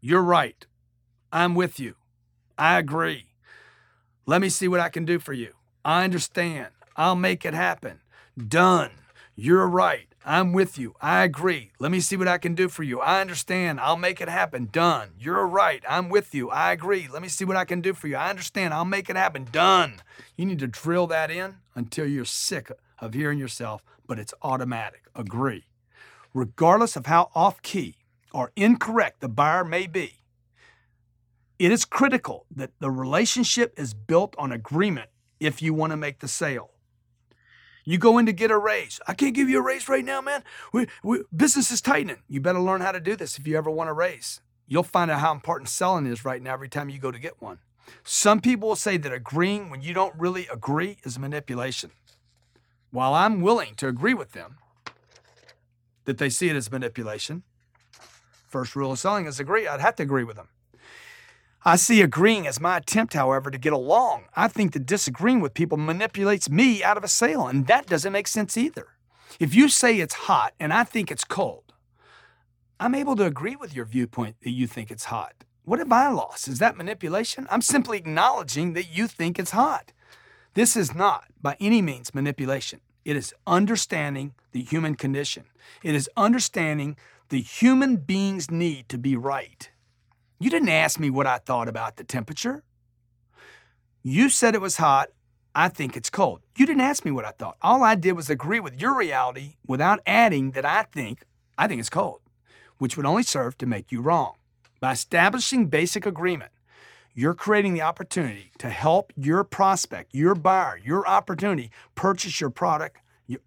You're 0.01 0.23
right. 0.23 0.67
I'm 1.33 1.55
with 1.55 1.79
you. 1.81 1.97
I 2.59 2.79
agree. 2.79 3.27
Let 4.27 4.41
me 4.41 4.49
see 4.49 4.69
what 4.69 4.81
I 4.81 4.89
can 4.89 5.05
do 5.05 5.19
for 5.19 5.33
you. 5.33 5.53
I 5.85 6.05
understand. 6.05 6.69
I'll 6.97 7.17
make 7.17 7.45
it 7.45 7.55
happen. 7.55 8.01
Done. 8.37 8.91
You're 9.35 9.69
right. 9.69 10.07
I'm 10.25 10.53
with 10.53 10.79
you. 10.79 10.95
I 11.01 11.23
agree. 11.23 11.71
Let 11.79 11.93
me 11.93 12.01
see 12.01 12.17
what 12.17 12.27
I 12.27 12.39
can 12.39 12.55
do 12.55 12.69
for 12.69 12.83
you. 12.83 13.01
I 13.01 13.21
understand. 13.21 13.79
I'll 13.79 13.97
make 13.97 14.21
it 14.21 14.29
happen. 14.29 14.69
Done. 14.73 15.11
You're 15.21 15.47
right. 15.47 15.85
I'm 15.89 16.09
with 16.09 16.35
you. 16.35 16.51
I 16.51 16.73
agree. 16.73 17.07
Let 17.13 17.23
me 17.23 17.29
see 17.29 17.45
what 17.45 17.57
I 17.57 17.65
can 17.65 17.81
do 17.81 17.93
for 17.93 18.09
you. 18.09 18.17
I 18.17 18.31
understand. 18.31 18.75
I'll 18.75 18.85
make 18.85 19.09
it 19.09 19.15
happen. 19.15 19.47
Done. 19.53 20.01
You 20.37 20.47
need 20.47 20.59
to 20.59 20.67
drill 20.67 21.07
that 21.09 21.31
in 21.31 21.57
until 21.77 22.07
you're 22.07 22.25
sick 22.25 22.73
of 22.99 23.15
hearing 23.15 23.39
yourself, 23.39 23.85
but 24.07 24.19
it's 24.19 24.35
automatic. 24.43 25.03
Agree. 25.15 25.67
Regardless 26.35 26.97
of 26.97 27.07
how 27.07 27.31
off 27.35 27.63
key 27.63 27.97
or 28.33 28.51
incorrect 28.57 29.21
the 29.21 29.29
buyer 29.29 29.65
may 29.65 29.87
be, 29.87 30.15
it 31.59 31.73
is 31.73 31.85
critical 31.85 32.47
that 32.55 32.71
the 32.81 32.91
relationship 32.91 33.75
is 33.79 33.95
built 33.95 34.35
on 34.39 34.53
agreement 34.53 35.11
if 35.41 35.63
you 35.63 35.73
want 35.75 35.93
to 35.93 35.97
make 35.97 36.21
the 36.21 36.29
sale. 36.29 36.71
You 37.85 37.99
go 37.99 38.19
in 38.19 38.27
to 38.27 38.33
get 38.33 38.51
a 38.51 38.59
raise. 38.59 39.01
I 39.07 39.15
can't 39.15 39.35
give 39.35 39.49
you 39.49 39.59
a 39.59 39.63
raise 39.63 39.89
right 39.89 40.05
now, 40.05 40.21
man. 40.21 40.43
We, 40.73 40.89
we, 41.05 41.23
business 41.35 41.71
is 41.71 41.81
tightening. 41.81 42.19
You 42.29 42.41
better 42.41 42.61
learn 42.61 42.81
how 42.81 42.91
to 42.91 43.01
do 43.01 43.15
this 43.15 43.39
if 43.39 43.47
you 43.47 43.57
ever 43.57 43.71
want 43.71 43.89
a 43.89 43.93
raise. 43.93 44.41
You'll 44.67 44.83
find 44.83 45.11
out 45.11 45.21
how 45.21 45.33
important 45.33 45.69
selling 45.69 46.07
is 46.07 46.25
right 46.25 46.43
now 46.43 46.53
every 46.53 46.69
time 46.69 46.89
you 46.89 46.99
go 46.99 47.13
to 47.13 47.19
get 47.19 47.41
one. 47.41 47.61
Some 48.03 48.41
people 48.41 48.69
will 48.69 48.77
say 48.77 48.97
that 48.97 49.13
agreeing 49.13 49.71
when 49.71 49.83
you 49.83 49.95
don't 49.95 50.15
really 50.19 50.49
agree 50.49 50.99
is 51.05 51.17
manipulation. 51.19 51.93
While 52.91 53.15
I'm 53.15 53.41
willing 53.41 53.77
to 53.77 53.87
agree 53.87 54.15
with 54.15 54.33
them 54.33 54.59
that 56.05 56.19
they 56.19 56.29
see 56.29 56.49
it 56.49 56.57
as 56.57 56.71
manipulation, 56.71 57.45
first 58.49 58.75
rule 58.75 58.91
of 58.91 58.99
selling 58.99 59.27
is 59.27 59.39
agree. 59.39 59.69
I'd 59.69 59.81
have 59.81 59.95
to 59.97 60.03
agree 60.03 60.25
with 60.25 60.37
them. 60.37 60.49
I 61.67 61.75
see 61.75 62.01
agreeing 62.01 62.47
as 62.47 62.61
my 62.61 62.77
attempt, 62.77 63.15
however, 63.15 63.51
to 63.51 63.59
get 63.59 63.73
along. 63.73 64.27
I 64.37 64.47
think 64.47 64.73
that 64.73 64.87
disagreeing 64.87 65.41
with 65.41 65.53
people 65.53 65.77
manipulates 65.77 66.49
me 66.49 66.85
out 66.85 66.97
of 66.97 67.03
a 67.03 67.09
sale, 67.09 67.49
and 67.49 67.67
that 67.67 67.87
doesn't 67.87 68.13
make 68.13 68.29
sense 68.29 68.57
either. 68.57 68.87
If 69.41 69.53
you 69.53 69.69
say 69.69 69.99
it's 69.99 70.15
hot 70.15 70.55
and 70.61 70.73
I 70.73 70.85
think 70.85 71.11
it's 71.11 71.25
cold, 71.25 71.75
I'm 72.79 72.95
able 72.95 73.17
to 73.17 73.27
agree 73.27 73.57
with 73.57 73.75
your 73.75 73.85
viewpoint 73.85 74.37
that 74.43 74.53
you 74.53 74.69
think 74.69 74.93
it's 74.93 75.07
hot. 75.07 75.43
What 75.65 75.81
have 75.81 75.91
I 75.91 76.09
lost? 76.09 76.47
Is 76.47 76.61
that 76.61 76.77
manipulation? 76.77 77.49
I'm 77.51 77.63
simply 77.63 77.99
acknowledging 77.99 78.75
that 78.75 78.97
you 78.97 79.09
think 79.09 79.37
it's 79.37 79.51
hot. 79.51 79.91
This 80.55 80.77
is 80.77 80.95
not, 80.95 81.25
by 81.43 81.57
any 81.59 81.83
means, 81.83 82.15
manipulation. 82.15 82.79
It 83.05 83.17
is 83.17 83.35
understanding 83.45 84.35
the 84.53 84.63
human 84.63 84.95
condition. 84.95 85.47
It 85.83 85.97
is 85.97 86.09
understanding 86.17 86.97
the 87.29 87.41
human 87.41 87.97
being's 87.97 88.53
need 88.53 88.89
to 88.91 88.99
be 88.99 89.17
right. 89.17 89.69
You 90.39 90.51
didn't 90.51 90.69
ask 90.69 91.01
me 91.01 91.09
what 91.09 91.27
I 91.27 91.39
thought 91.39 91.69
about 91.69 91.97
the 91.97 92.05
temperature. 92.05 92.63
You 94.03 94.29
said 94.29 94.55
it 94.55 94.61
was 94.61 94.77
hot. 94.77 95.09
I 95.55 95.69
think 95.69 95.97
it's 95.97 96.11
cold. 96.11 96.43
You 96.57 96.67
didn't 96.67 96.83
ask 96.83 97.05
me 97.05 97.11
what 97.11 97.25
I 97.25 97.31
thought. 97.31 97.57
All 97.63 97.83
I 97.83 97.95
did 97.95 98.13
was 98.13 98.29
agree 98.29 98.61
with 98.61 98.81
your 98.81 98.95
reality 98.95 99.55
without 99.67 100.01
adding 100.07 100.51
that 100.51 100.67
I 100.67 100.83
think 100.83 101.25
I 101.57 101.67
think 101.67 101.81
it's 101.81 101.89
cold, 101.89 102.21
which 102.77 102.97
would 102.97 103.07
only 103.07 103.23
serve 103.23 103.57
to 103.59 103.67
make 103.67 103.91
you 103.91 104.03
wrong. 104.03 104.35
By 104.79 104.93
establishing 104.93 105.69
basic 105.69 106.05
agreement, 106.05 106.53
you're 107.15 107.33
creating 107.33 107.73
the 107.73 107.81
opportunity 107.81 108.53
to 108.59 108.69
help 108.69 109.11
your 109.17 109.43
prospect, 109.43 110.15
your 110.15 110.35
buyer, 110.35 110.79
your 110.85 111.09
opportunity 111.09 111.71
purchase 111.95 112.39
your 112.43 112.51
product 112.51 112.99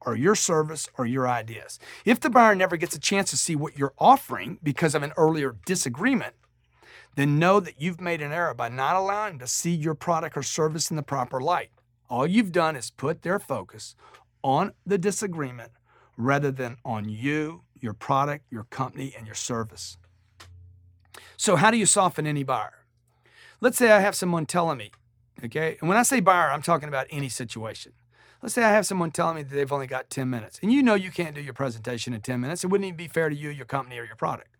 or 0.01 0.15
your 0.15 0.33
service 0.33 0.89
or 0.97 1.05
your 1.05 1.27
ideas. 1.27 1.77
If 2.03 2.19
the 2.19 2.31
buyer 2.31 2.55
never 2.55 2.77
gets 2.77 2.95
a 2.95 2.99
chance 2.99 3.29
to 3.29 3.37
see 3.37 3.55
what 3.55 3.77
you're 3.77 3.93
offering 3.99 4.57
because 4.63 4.95
of 4.95 5.03
an 5.03 5.13
earlier 5.15 5.55
disagreement, 5.67 6.33
then 7.15 7.39
know 7.39 7.59
that 7.59 7.81
you've 7.81 8.01
made 8.01 8.21
an 8.21 8.31
error 8.31 8.53
by 8.53 8.69
not 8.69 8.95
allowing 8.95 9.33
them 9.33 9.39
to 9.39 9.47
see 9.47 9.71
your 9.71 9.95
product 9.95 10.37
or 10.37 10.43
service 10.43 10.89
in 10.89 10.95
the 10.95 11.03
proper 11.03 11.41
light. 11.41 11.71
All 12.09 12.25
you've 12.25 12.51
done 12.51 12.75
is 12.75 12.91
put 12.91 13.21
their 13.21 13.39
focus 13.39 13.95
on 14.43 14.73
the 14.85 14.97
disagreement 14.97 15.71
rather 16.17 16.51
than 16.51 16.77
on 16.83 17.09
you, 17.09 17.63
your 17.79 17.93
product, 17.93 18.45
your 18.49 18.65
company, 18.65 19.13
and 19.17 19.25
your 19.25 19.35
service. 19.35 19.97
So, 21.37 21.55
how 21.55 21.71
do 21.71 21.77
you 21.77 21.85
soften 21.85 22.27
any 22.27 22.43
buyer? 22.43 22.85
Let's 23.61 23.77
say 23.77 23.91
I 23.91 23.99
have 23.99 24.15
someone 24.15 24.45
telling 24.45 24.77
me, 24.77 24.91
okay, 25.43 25.77
and 25.79 25.89
when 25.89 25.97
I 25.97 26.03
say 26.03 26.19
buyer, 26.19 26.51
I'm 26.51 26.61
talking 26.61 26.89
about 26.89 27.07
any 27.09 27.29
situation. 27.29 27.93
Let's 28.41 28.55
say 28.55 28.63
I 28.63 28.69
have 28.69 28.85
someone 28.85 29.11
telling 29.11 29.35
me 29.35 29.43
that 29.43 29.53
they've 29.53 29.71
only 29.71 29.87
got 29.87 30.09
10 30.09 30.29
minutes, 30.29 30.59
and 30.61 30.71
you 30.71 30.81
know 30.81 30.95
you 30.95 31.11
can't 31.11 31.35
do 31.35 31.41
your 31.41 31.53
presentation 31.53 32.13
in 32.13 32.21
10 32.21 32.39
minutes. 32.39 32.63
It 32.63 32.67
wouldn't 32.67 32.87
even 32.87 32.97
be 32.97 33.07
fair 33.07 33.29
to 33.29 33.35
you, 33.35 33.49
your 33.49 33.65
company, 33.65 33.99
or 33.99 34.05
your 34.05 34.15
product. 34.15 34.55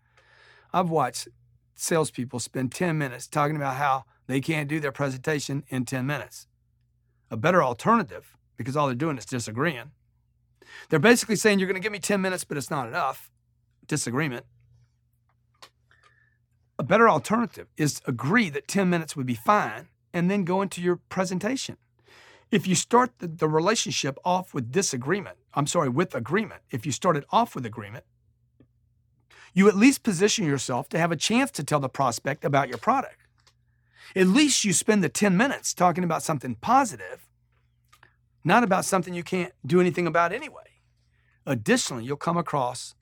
I've 0.73 0.89
watched 0.89 1.29
salespeople 1.79 2.39
spend 2.39 2.71
10 2.71 2.97
minutes 2.97 3.27
talking 3.27 3.55
about 3.55 3.75
how 3.75 4.05
they 4.27 4.41
can't 4.41 4.69
do 4.69 4.79
their 4.79 4.91
presentation 4.91 5.63
in 5.69 5.85
10 5.85 6.05
minutes. 6.05 6.47
A 7.31 7.37
better 7.37 7.63
alternative, 7.63 8.35
because 8.57 8.75
all 8.75 8.87
they're 8.87 8.95
doing 8.95 9.17
is 9.17 9.25
disagreeing. 9.25 9.91
They're 10.89 10.99
basically 10.99 11.35
saying, 11.35 11.59
You're 11.59 11.67
going 11.67 11.81
to 11.81 11.85
give 11.85 11.91
me 11.91 11.99
10 11.99 12.21
minutes, 12.21 12.43
but 12.43 12.57
it's 12.57 12.69
not 12.69 12.87
enough. 12.87 13.29
Disagreement. 13.87 14.45
A 16.77 16.83
better 16.83 17.09
alternative 17.09 17.67
is 17.75 18.01
agree 18.05 18.49
that 18.49 18.67
10 18.67 18.89
minutes 18.89 19.15
would 19.15 19.25
be 19.25 19.35
fine 19.35 19.89
and 20.13 20.29
then 20.29 20.43
go 20.43 20.61
into 20.61 20.81
your 20.81 20.95
presentation. 20.95 21.77
If 22.51 22.67
you 22.67 22.73
start 22.73 23.11
the, 23.19 23.27
the 23.27 23.47
relationship 23.47 24.17
off 24.23 24.53
with 24.53 24.71
disagreement, 24.71 25.37
I'm 25.53 25.67
sorry, 25.67 25.89
with 25.89 26.15
agreement, 26.15 26.61
if 26.71 26.85
you 26.85 26.91
started 26.91 27.25
off 27.31 27.53
with 27.53 27.65
agreement, 27.65 28.05
you 29.53 29.67
at 29.67 29.75
least 29.75 30.03
position 30.03 30.45
yourself 30.45 30.89
to 30.89 30.99
have 30.99 31.11
a 31.11 31.15
chance 31.15 31.51
to 31.51 31.63
tell 31.63 31.79
the 31.79 31.89
prospect 31.89 32.45
about 32.45 32.69
your 32.69 32.77
product. 32.77 33.17
At 34.15 34.27
least 34.27 34.65
you 34.65 34.73
spend 34.73 35.03
the 35.03 35.09
10 35.09 35.37
minutes 35.37 35.73
talking 35.73 36.03
about 36.03 36.23
something 36.23 36.55
positive, 36.55 37.27
not 38.43 38.63
about 38.63 38.85
something 38.85 39.13
you 39.13 39.23
can't 39.23 39.53
do 39.65 39.79
anything 39.79 40.07
about 40.07 40.31
anyway. 40.31 40.63
Additionally, 41.45 42.05
you'll 42.05 42.17
come 42.17 42.37
across 42.37 42.95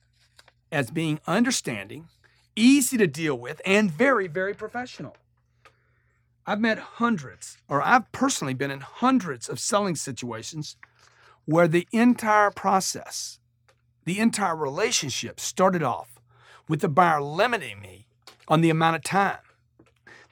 as 0.70 0.90
being 0.90 1.20
understanding, 1.26 2.08
easy 2.54 2.96
to 2.98 3.06
deal 3.06 3.38
with, 3.38 3.60
and 3.64 3.90
very, 3.90 4.26
very 4.26 4.54
professional. 4.54 5.16
I've 6.46 6.60
met 6.60 6.78
hundreds, 6.78 7.58
or 7.68 7.82
I've 7.82 8.10
personally 8.12 8.54
been 8.54 8.70
in 8.70 8.80
hundreds 8.80 9.48
of 9.48 9.60
selling 9.60 9.96
situations 9.96 10.76
where 11.44 11.68
the 11.68 11.86
entire 11.92 12.50
process, 12.50 13.38
the 14.04 14.18
entire 14.18 14.56
relationship 14.56 15.40
started 15.40 15.82
off 15.82 16.17
with 16.68 16.80
the 16.80 16.88
buyer 16.88 17.20
limiting 17.20 17.80
me 17.80 18.06
on 18.46 18.60
the 18.60 18.70
amount 18.70 18.96
of 18.96 19.02
time 19.02 19.38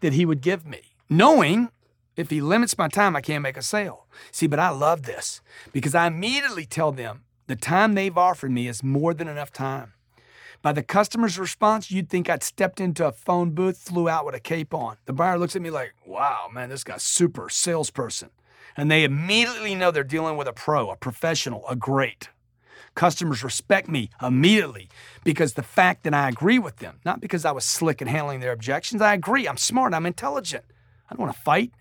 that 0.00 0.12
he 0.12 0.26
would 0.26 0.40
give 0.40 0.66
me, 0.66 0.82
knowing 1.08 1.70
if 2.16 2.30
he 2.30 2.40
limits 2.40 2.78
my 2.78 2.88
time, 2.88 3.14
I 3.14 3.20
can't 3.20 3.42
make 3.42 3.56
a 3.56 3.62
sale. 3.62 4.06
See, 4.30 4.46
but 4.46 4.58
I 4.58 4.70
love 4.70 5.02
this 5.02 5.40
because 5.72 5.94
I 5.94 6.06
immediately 6.06 6.64
tell 6.64 6.92
them 6.92 7.24
the 7.46 7.56
time 7.56 7.94
they've 7.94 8.16
offered 8.16 8.50
me 8.50 8.68
is 8.68 8.82
more 8.82 9.14
than 9.14 9.28
enough 9.28 9.52
time. 9.52 9.92
By 10.62 10.72
the 10.72 10.82
customer's 10.82 11.38
response, 11.38 11.90
you'd 11.90 12.08
think 12.08 12.28
I'd 12.28 12.42
stepped 12.42 12.80
into 12.80 13.06
a 13.06 13.12
phone 13.12 13.50
booth, 13.50 13.78
flew 13.78 14.08
out 14.08 14.24
with 14.24 14.34
a 14.34 14.40
cape 14.40 14.74
on. 14.74 14.96
The 15.04 15.12
buyer 15.12 15.38
looks 15.38 15.54
at 15.54 15.62
me 15.62 15.70
like, 15.70 15.94
wow, 16.04 16.48
man, 16.52 16.70
this 16.70 16.82
guy's 16.82 17.02
super 17.02 17.48
salesperson. 17.48 18.30
And 18.76 18.90
they 18.90 19.04
immediately 19.04 19.74
know 19.74 19.90
they're 19.90 20.02
dealing 20.02 20.36
with 20.36 20.48
a 20.48 20.52
pro, 20.52 20.90
a 20.90 20.96
professional, 20.96 21.64
a 21.68 21.76
great. 21.76 22.30
Customers 22.96 23.44
respect 23.44 23.88
me 23.88 24.10
immediately 24.22 24.88
because 25.22 25.52
the 25.52 25.62
fact 25.62 26.02
that 26.04 26.14
I 26.14 26.28
agree 26.30 26.58
with 26.58 26.78
them, 26.78 26.98
not 27.04 27.20
because 27.20 27.44
I 27.44 27.52
was 27.52 27.64
slick 27.64 28.00
in 28.00 28.08
handling 28.08 28.40
their 28.40 28.52
objections. 28.52 29.02
I 29.02 29.12
agree. 29.12 29.46
I'm 29.46 29.58
smart. 29.58 29.92
I'm 29.92 30.06
intelligent. 30.06 30.64
I 31.08 31.14
don't 31.14 31.26
want 31.26 31.36
to 31.36 31.42
fight. 31.42 31.72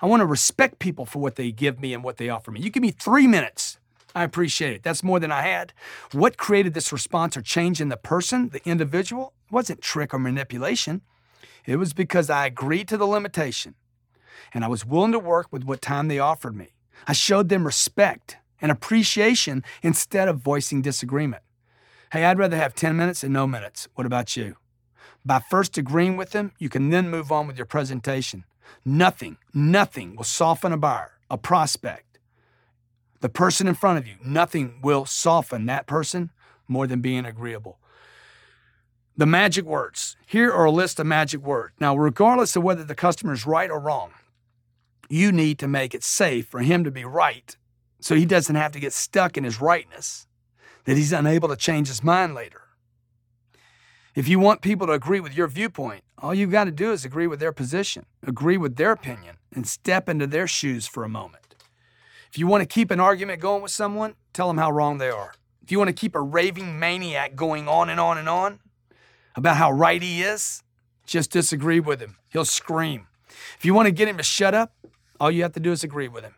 I 0.00 0.06
want 0.06 0.20
to 0.20 0.26
respect 0.26 0.78
people 0.78 1.04
for 1.04 1.18
what 1.18 1.36
they 1.36 1.52
give 1.52 1.78
me 1.78 1.92
and 1.92 2.02
what 2.02 2.16
they 2.16 2.30
offer 2.30 2.50
me. 2.50 2.60
You 2.60 2.70
give 2.70 2.82
me 2.82 2.90
three 2.90 3.26
minutes. 3.26 3.78
I 4.14 4.24
appreciate 4.24 4.72
it. 4.74 4.82
That's 4.82 5.02
more 5.02 5.20
than 5.20 5.30
I 5.30 5.42
had. 5.42 5.74
What 6.12 6.38
created 6.38 6.72
this 6.72 6.90
response 6.90 7.36
or 7.36 7.42
change 7.42 7.80
in 7.80 7.90
the 7.90 7.96
person, 7.96 8.48
the 8.48 8.66
individual, 8.66 9.34
it 9.46 9.52
wasn't 9.52 9.82
trick 9.82 10.14
or 10.14 10.18
manipulation. 10.18 11.02
It 11.66 11.76
was 11.76 11.92
because 11.92 12.30
I 12.30 12.46
agreed 12.46 12.88
to 12.88 12.96
the 12.96 13.06
limitation 13.06 13.74
and 14.54 14.64
I 14.64 14.68
was 14.68 14.86
willing 14.86 15.12
to 15.12 15.18
work 15.18 15.48
with 15.50 15.64
what 15.64 15.82
time 15.82 16.08
they 16.08 16.18
offered 16.18 16.56
me. 16.56 16.72
I 17.06 17.12
showed 17.12 17.50
them 17.50 17.66
respect 17.66 18.38
and 18.64 18.72
appreciation 18.72 19.62
instead 19.82 20.26
of 20.26 20.38
voicing 20.38 20.80
disagreement. 20.80 21.42
Hey, 22.12 22.24
I'd 22.24 22.38
rather 22.38 22.56
have 22.56 22.74
10 22.74 22.96
minutes 22.96 23.20
than 23.20 23.34
no 23.34 23.46
minutes. 23.46 23.88
What 23.94 24.06
about 24.06 24.38
you? 24.38 24.56
By 25.22 25.40
first 25.40 25.76
agreeing 25.76 26.16
with 26.16 26.30
them, 26.30 26.52
you 26.58 26.70
can 26.70 26.88
then 26.88 27.10
move 27.10 27.30
on 27.30 27.46
with 27.46 27.58
your 27.58 27.66
presentation. 27.66 28.44
Nothing, 28.82 29.36
nothing 29.52 30.16
will 30.16 30.24
soften 30.24 30.72
a 30.72 30.78
buyer, 30.78 31.12
a 31.30 31.36
prospect, 31.36 32.18
the 33.20 33.28
person 33.28 33.68
in 33.68 33.74
front 33.74 33.98
of 33.98 34.06
you. 34.06 34.14
Nothing 34.24 34.80
will 34.80 35.04
soften 35.04 35.66
that 35.66 35.86
person 35.86 36.30
more 36.66 36.86
than 36.86 37.02
being 37.02 37.26
agreeable. 37.26 37.78
The 39.14 39.26
magic 39.26 39.66
words. 39.66 40.16
Here 40.24 40.50
are 40.50 40.64
a 40.64 40.70
list 40.70 40.98
of 40.98 41.06
magic 41.06 41.42
words. 41.42 41.74
Now, 41.80 41.94
regardless 41.94 42.56
of 42.56 42.62
whether 42.62 42.82
the 42.82 42.94
customer 42.94 43.34
is 43.34 43.44
right 43.44 43.70
or 43.70 43.78
wrong, 43.78 44.12
you 45.10 45.32
need 45.32 45.58
to 45.58 45.68
make 45.68 45.94
it 45.94 46.02
safe 46.02 46.46
for 46.46 46.60
him 46.60 46.82
to 46.84 46.90
be 46.90 47.04
right 47.04 47.54
so 48.04 48.14
he 48.14 48.26
doesn't 48.26 48.56
have 48.56 48.72
to 48.72 48.78
get 48.78 48.92
stuck 48.92 49.38
in 49.38 49.44
his 49.44 49.62
rightness, 49.62 50.26
that 50.84 50.98
he's 50.98 51.10
unable 51.10 51.48
to 51.48 51.56
change 51.56 51.88
his 51.88 52.04
mind 52.04 52.34
later. 52.34 52.60
If 54.14 54.28
you 54.28 54.38
want 54.38 54.60
people 54.60 54.86
to 54.88 54.92
agree 54.92 55.20
with 55.20 55.34
your 55.34 55.46
viewpoint, 55.48 56.04
all 56.18 56.34
you've 56.34 56.50
got 56.50 56.64
to 56.64 56.70
do 56.70 56.92
is 56.92 57.06
agree 57.06 57.26
with 57.26 57.40
their 57.40 57.50
position, 57.50 58.04
agree 58.22 58.58
with 58.58 58.76
their 58.76 58.92
opinion, 58.92 59.38
and 59.54 59.66
step 59.66 60.06
into 60.06 60.26
their 60.26 60.46
shoes 60.46 60.86
for 60.86 61.02
a 61.02 61.08
moment. 61.08 61.54
If 62.30 62.36
you 62.36 62.46
want 62.46 62.60
to 62.60 62.66
keep 62.66 62.90
an 62.90 63.00
argument 63.00 63.40
going 63.40 63.62
with 63.62 63.72
someone, 63.72 64.16
tell 64.34 64.48
them 64.48 64.58
how 64.58 64.70
wrong 64.70 64.98
they 64.98 65.08
are. 65.08 65.32
If 65.62 65.72
you 65.72 65.78
want 65.78 65.88
to 65.88 65.94
keep 65.94 66.14
a 66.14 66.20
raving 66.20 66.78
maniac 66.78 67.34
going 67.34 67.68
on 67.68 67.88
and 67.88 67.98
on 67.98 68.18
and 68.18 68.28
on 68.28 68.60
about 69.34 69.56
how 69.56 69.72
right 69.72 70.02
he 70.02 70.22
is, 70.22 70.62
just 71.06 71.30
disagree 71.30 71.80
with 71.80 72.00
him. 72.00 72.18
He'll 72.28 72.44
scream. 72.44 73.06
If 73.56 73.64
you 73.64 73.72
want 73.72 73.86
to 73.86 73.92
get 73.92 74.08
him 74.08 74.18
to 74.18 74.22
shut 74.22 74.52
up, 74.52 74.74
all 75.18 75.30
you 75.30 75.40
have 75.40 75.52
to 75.52 75.60
do 75.60 75.72
is 75.72 75.82
agree 75.82 76.08
with 76.08 76.22
him 76.22 76.34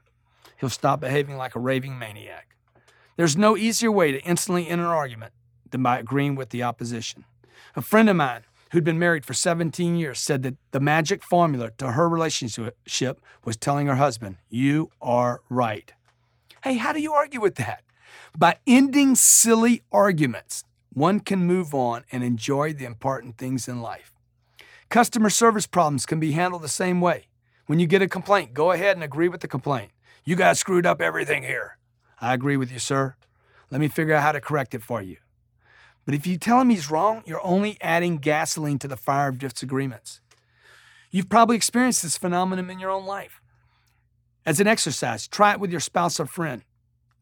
he'll 0.59 0.71
stop 0.71 1.01
behaving 1.01 1.37
like 1.37 1.55
a 1.55 1.61
raving 1.61 1.99
maniac. 1.99 2.57
There's 3.17 3.37
no 3.37 3.57
easier 3.57 3.91
way 3.91 4.13
to 4.13 4.23
instantly 4.23 4.69
end 4.69 4.81
an 4.81 4.87
argument 4.87 5.33
than 5.71 5.83
by 5.83 5.99
agreeing 5.99 6.35
with 6.35 6.51
the 6.51 6.63
opposition. 6.63 7.25
A 7.75 7.83
friend 7.83 8.09
of 8.09 8.17
mine 8.17 8.43
who'd 8.73 8.85
been 8.85 8.99
married 8.99 9.25
for 9.25 9.35
17 9.35 9.97
years 9.97 10.19
said 10.19 10.43
that 10.43 10.57
the 10.73 10.81
magic 10.81 11.23
formula 11.23 11.71
to 11.79 11.93
her 11.93 12.09
relationship 12.09 13.21
was 13.45 13.57
telling 13.57 13.87
her 13.87 13.97
husband, 13.97 14.37
You 14.49 14.91
are 15.01 15.41
right. 15.49 15.93
Hey, 16.63 16.77
how 16.77 16.93
do 16.93 17.01
you 17.01 17.13
argue 17.13 17.41
with 17.41 17.55
that? 17.57 17.83
By 18.37 18.59
ending 18.67 19.15
silly 19.15 19.83
arguments, 19.93 20.65
one 20.93 21.21
can 21.21 21.41
move 21.41 21.75
on 21.75 22.05
and 22.11 22.25
enjoy 22.25 22.73
the 22.73 22.85
important 22.85 23.39
things 23.39 23.69
in 23.69 23.81
life. 23.81 24.13
Customer 24.89 25.31
service 25.31 25.67
problems 25.67 26.07
can 26.07 26.21
be 26.21 26.33
handled 26.33 26.63
the 26.63 26.69
same 26.69 27.01
way. 27.01 27.29
When 27.67 27.79
you 27.79 27.87
get 27.87 28.03
a 28.03 28.09
complaint, 28.09 28.55
go 28.55 28.73
ahead 28.73 28.97
and 28.97 29.03
agree 29.03 29.29
with 29.29 29.41
the 29.41 29.49
complaint. 29.49 29.91
You 30.29 30.35
guys 30.35 30.59
screwed 30.59 30.87
up 30.87 31.01
everything 31.01 31.45
here. 31.45 31.79
I 32.21 32.35
agree 32.35 32.57
with 32.57 32.73
you, 32.73 32.81
sir. 32.81 33.15
Let 33.71 33.81
me 33.81 33.87
figure 33.87 34.13
out 34.13 34.25
how 34.25 34.33
to 34.33 34.41
correct 34.41 34.75
it 34.75 34.83
for 34.83 35.01
you. 35.01 35.19
But 36.05 36.17
if 36.17 36.27
you 36.27 36.37
tell 36.37 36.61
him 36.61 36.69
he's 36.69 36.91
wrong, 36.91 37.23
you're 37.27 37.47
only 37.47 37.79
adding 37.81 38.17
gasoline 38.19 38.81
to 38.81 38.89
the 38.89 38.97
fire 38.97 39.29
of 39.29 39.39
disagreements. 39.39 40.21
You've 41.13 41.29
probably 41.29 41.55
experienced 41.55 42.03
this 42.03 42.19
phenomenon 42.19 42.69
in 42.71 42.81
your 42.81 42.91
own 42.91 43.07
life. 43.07 43.41
As 44.45 44.59
an 44.59 44.67
exercise, 44.67 45.29
try 45.29 45.53
it 45.53 45.61
with 45.61 45.71
your 45.71 45.79
spouse 45.79 46.19
or 46.19 46.27
friend. 46.27 46.65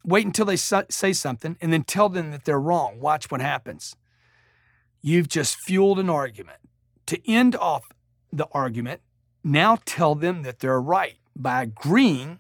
Wait 0.03 0.25
until 0.25 0.47
they 0.47 0.57
say 0.57 1.12
something 1.12 1.59
and 1.61 1.75
then 1.75 1.85
tell 1.85 2.09
them 2.09 2.31
that 2.31 2.47
they're 2.47 2.59
wrong. 2.59 3.01
Watch 3.01 3.31
what 3.31 3.43
happens. 3.43 3.97
You've 5.03 5.29
just 5.29 5.57
fueled 5.57 5.99
an 5.99 6.09
argument. 6.09 6.59
To 7.07 7.31
end 7.31 7.55
off 7.55 7.85
the 8.33 8.49
argument, 8.53 9.03
now 9.43 9.77
tell 9.85 10.14
them 10.14 10.43
that 10.45 10.61
they're 10.61 10.81
right 10.81 11.19
by 11.37 11.64
agreeing 11.64 12.38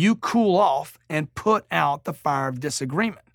you 0.00 0.16
cool 0.16 0.56
off 0.56 0.98
and 1.08 1.34
put 1.34 1.64
out 1.70 2.04
the 2.04 2.12
fire 2.12 2.48
of 2.48 2.60
disagreement. 2.60 3.26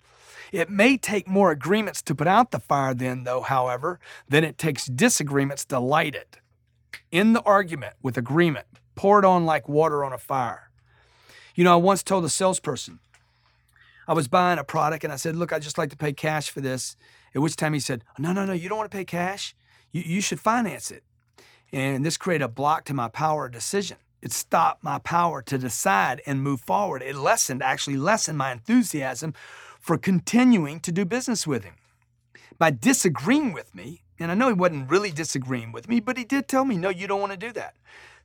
It 0.52 0.68
may 0.68 0.98
take 0.98 1.26
more 1.26 1.50
agreements 1.50 2.02
to 2.02 2.14
put 2.14 2.26
out 2.26 2.50
the 2.50 2.60
fire, 2.60 2.92
then, 2.92 3.24
though, 3.24 3.40
however, 3.40 3.98
than 4.28 4.44
it 4.44 4.58
takes 4.58 4.84
disagreements 4.84 5.64
to 5.66 5.80
light 5.80 6.14
it. 6.14 6.38
In 7.10 7.32
the 7.32 7.42
argument 7.42 7.94
with 8.02 8.18
agreement, 8.18 8.66
pour 8.94 9.18
it 9.18 9.24
on 9.24 9.46
like 9.46 9.68
water 9.68 10.04
on 10.04 10.12
a 10.12 10.18
fire. 10.18 10.70
You 11.54 11.64
know, 11.64 11.72
I 11.72 11.76
once 11.76 12.02
told 12.02 12.24
a 12.24 12.28
salesperson, 12.28 12.98
I 14.06 14.14
was 14.14 14.28
buying 14.28 14.58
a 14.58 14.64
product 14.64 15.04
and 15.04 15.12
I 15.12 15.16
said, 15.16 15.36
Look, 15.36 15.52
I'd 15.52 15.62
just 15.62 15.78
like 15.78 15.90
to 15.90 15.96
pay 15.96 16.12
cash 16.12 16.50
for 16.50 16.60
this. 16.60 16.96
At 17.34 17.40
which 17.40 17.56
time 17.56 17.72
he 17.72 17.80
said, 17.80 18.04
No, 18.18 18.32
no, 18.32 18.44
no, 18.44 18.52
you 18.52 18.68
don't 18.68 18.78
want 18.78 18.90
to 18.90 18.96
pay 18.96 19.04
cash. 19.04 19.54
You, 19.90 20.02
you 20.04 20.20
should 20.20 20.40
finance 20.40 20.90
it. 20.90 21.02
And 21.72 22.04
this 22.04 22.16
created 22.16 22.44
a 22.44 22.48
block 22.48 22.84
to 22.86 22.94
my 22.94 23.08
power 23.08 23.46
of 23.46 23.52
decision. 23.52 23.96
It 24.22 24.32
stopped 24.32 24.84
my 24.84 24.98
power 25.00 25.42
to 25.42 25.58
decide 25.58 26.22
and 26.26 26.42
move 26.42 26.60
forward. 26.60 27.02
It 27.02 27.16
lessened, 27.16 27.62
actually 27.62 27.96
lessened 27.96 28.38
my 28.38 28.52
enthusiasm 28.52 29.34
for 29.80 29.98
continuing 29.98 30.78
to 30.80 30.92
do 30.92 31.04
business 31.04 31.46
with 31.46 31.64
him. 31.64 31.74
By 32.56 32.70
disagreeing 32.70 33.52
with 33.52 33.74
me, 33.74 34.02
and 34.20 34.30
I 34.30 34.34
know 34.34 34.46
he 34.46 34.54
wasn't 34.54 34.88
really 34.88 35.10
disagreeing 35.10 35.72
with 35.72 35.88
me, 35.88 35.98
but 35.98 36.16
he 36.16 36.24
did 36.24 36.46
tell 36.46 36.64
me, 36.64 36.76
no, 36.76 36.88
you 36.88 37.08
don't 37.08 37.20
want 37.20 37.32
to 37.32 37.38
do 37.38 37.52
that. 37.54 37.74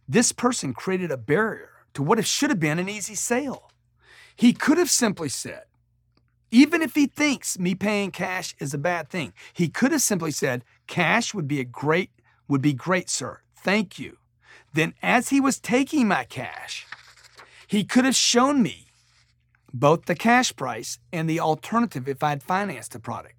This 0.07 0.31
person 0.31 0.73
created 0.73 1.10
a 1.10 1.17
barrier 1.17 1.71
to 1.95 2.03
what 2.03 2.23
should 2.25 2.51
have 2.51 2.60
been 2.60 2.77
an 2.77 2.89
easy 2.89 3.15
sale. 3.15 3.71
He 4.36 4.53
could 4.53 4.77
have 4.77 4.91
simply 4.91 5.29
said, 5.29 5.63
even 6.51 6.83
if 6.83 6.93
he 6.93 7.07
thinks 7.07 7.57
me 7.57 7.73
paying 7.73 8.12
cash 8.12 8.55
is 8.60 8.73
a 8.73 8.77
bad 8.77 9.10
thing, 9.10 9.33
he 9.51 9.67
could 9.67 9.91
have 9.91 10.03
simply 10.03 10.31
said, 10.31 10.63
cash 10.86 11.33
would 11.33 11.47
be 11.47 11.60
a 11.60 11.65
great, 11.65 12.12
would 12.47 12.62
be 12.62 12.73
great, 12.73 13.10
sir. 13.10 13.41
Thank 13.55 13.97
you. 13.97 14.17
Then, 14.77 14.93
as 15.01 15.29
he 15.29 15.41
was 15.41 15.59
taking 15.59 16.07
my 16.07 16.23
cash, 16.23 16.85
he 17.65 17.83
could 17.83 18.05
have 18.05 18.15
shown 18.15 18.61
me 18.61 18.91
both 19.73 20.05
the 20.05 20.13
cash 20.13 20.55
price 20.55 20.99
and 21.11 21.27
the 21.27 21.39
alternative 21.39 22.07
if 22.07 22.21
I'd 22.21 22.43
financed 22.43 22.91
the 22.91 22.99
product. 22.99 23.33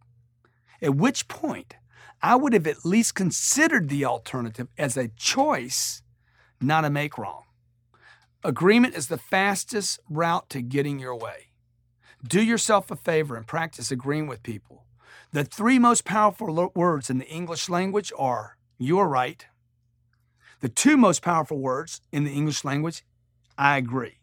At 0.83 0.97
which 0.97 1.29
point, 1.29 1.77
I 2.21 2.35
would 2.35 2.55
have 2.55 2.67
at 2.67 2.85
least 2.85 3.15
considered 3.15 3.89
the 3.89 4.05
alternative 4.05 4.67
as 4.77 4.97
a 4.97 5.13
choice, 5.17 6.03
not 6.61 6.85
a 6.85 6.91
make 6.91 7.17
wrong. 7.17 7.45
Agreement 8.43 8.97
is 8.97 9.07
the 9.07 9.17
fastest 9.17 10.01
route 10.11 10.51
to 10.51 10.61
getting 10.61 10.99
your 10.99 11.15
way. 11.15 11.51
Do 12.27 12.43
yourself 12.43 12.91
a 12.91 12.97
favor 12.97 13.37
and 13.37 13.47
practice 13.47 13.93
agreeing 13.93 14.27
with 14.27 14.43
people. 14.43 14.87
The 15.31 15.45
three 15.45 15.79
most 15.79 16.05
powerful 16.05 16.73
words 16.75 17.09
in 17.09 17.19
the 17.19 17.29
English 17.29 17.69
language 17.69 18.13
are 18.19 18.57
You 18.77 18.99
are 18.99 19.09
right. 19.09 19.47
The 20.61 20.69
two 20.69 20.97
most 20.97 21.23
powerful 21.23 21.59
words 21.59 22.01
in 22.11 22.25
the 22.25 22.33
English 22.33 22.65
language, 22.65 23.05
I 23.57 23.77
agree. 23.77 24.19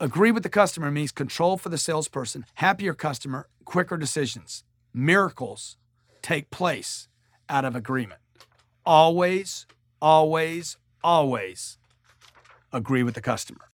Agree 0.00 0.32
with 0.32 0.42
the 0.42 0.48
customer 0.48 0.90
means 0.90 1.12
control 1.12 1.56
for 1.56 1.68
the 1.68 1.78
salesperson, 1.78 2.44
happier 2.54 2.92
customer, 2.92 3.48
quicker 3.64 3.96
decisions. 3.96 4.64
Miracles 4.92 5.76
take 6.22 6.50
place 6.50 7.08
out 7.48 7.64
of 7.64 7.76
agreement. 7.76 8.20
Always, 8.84 9.66
always, 10.02 10.76
always 11.04 11.78
agree 12.72 13.02
with 13.02 13.14
the 13.14 13.20
customer. 13.20 13.70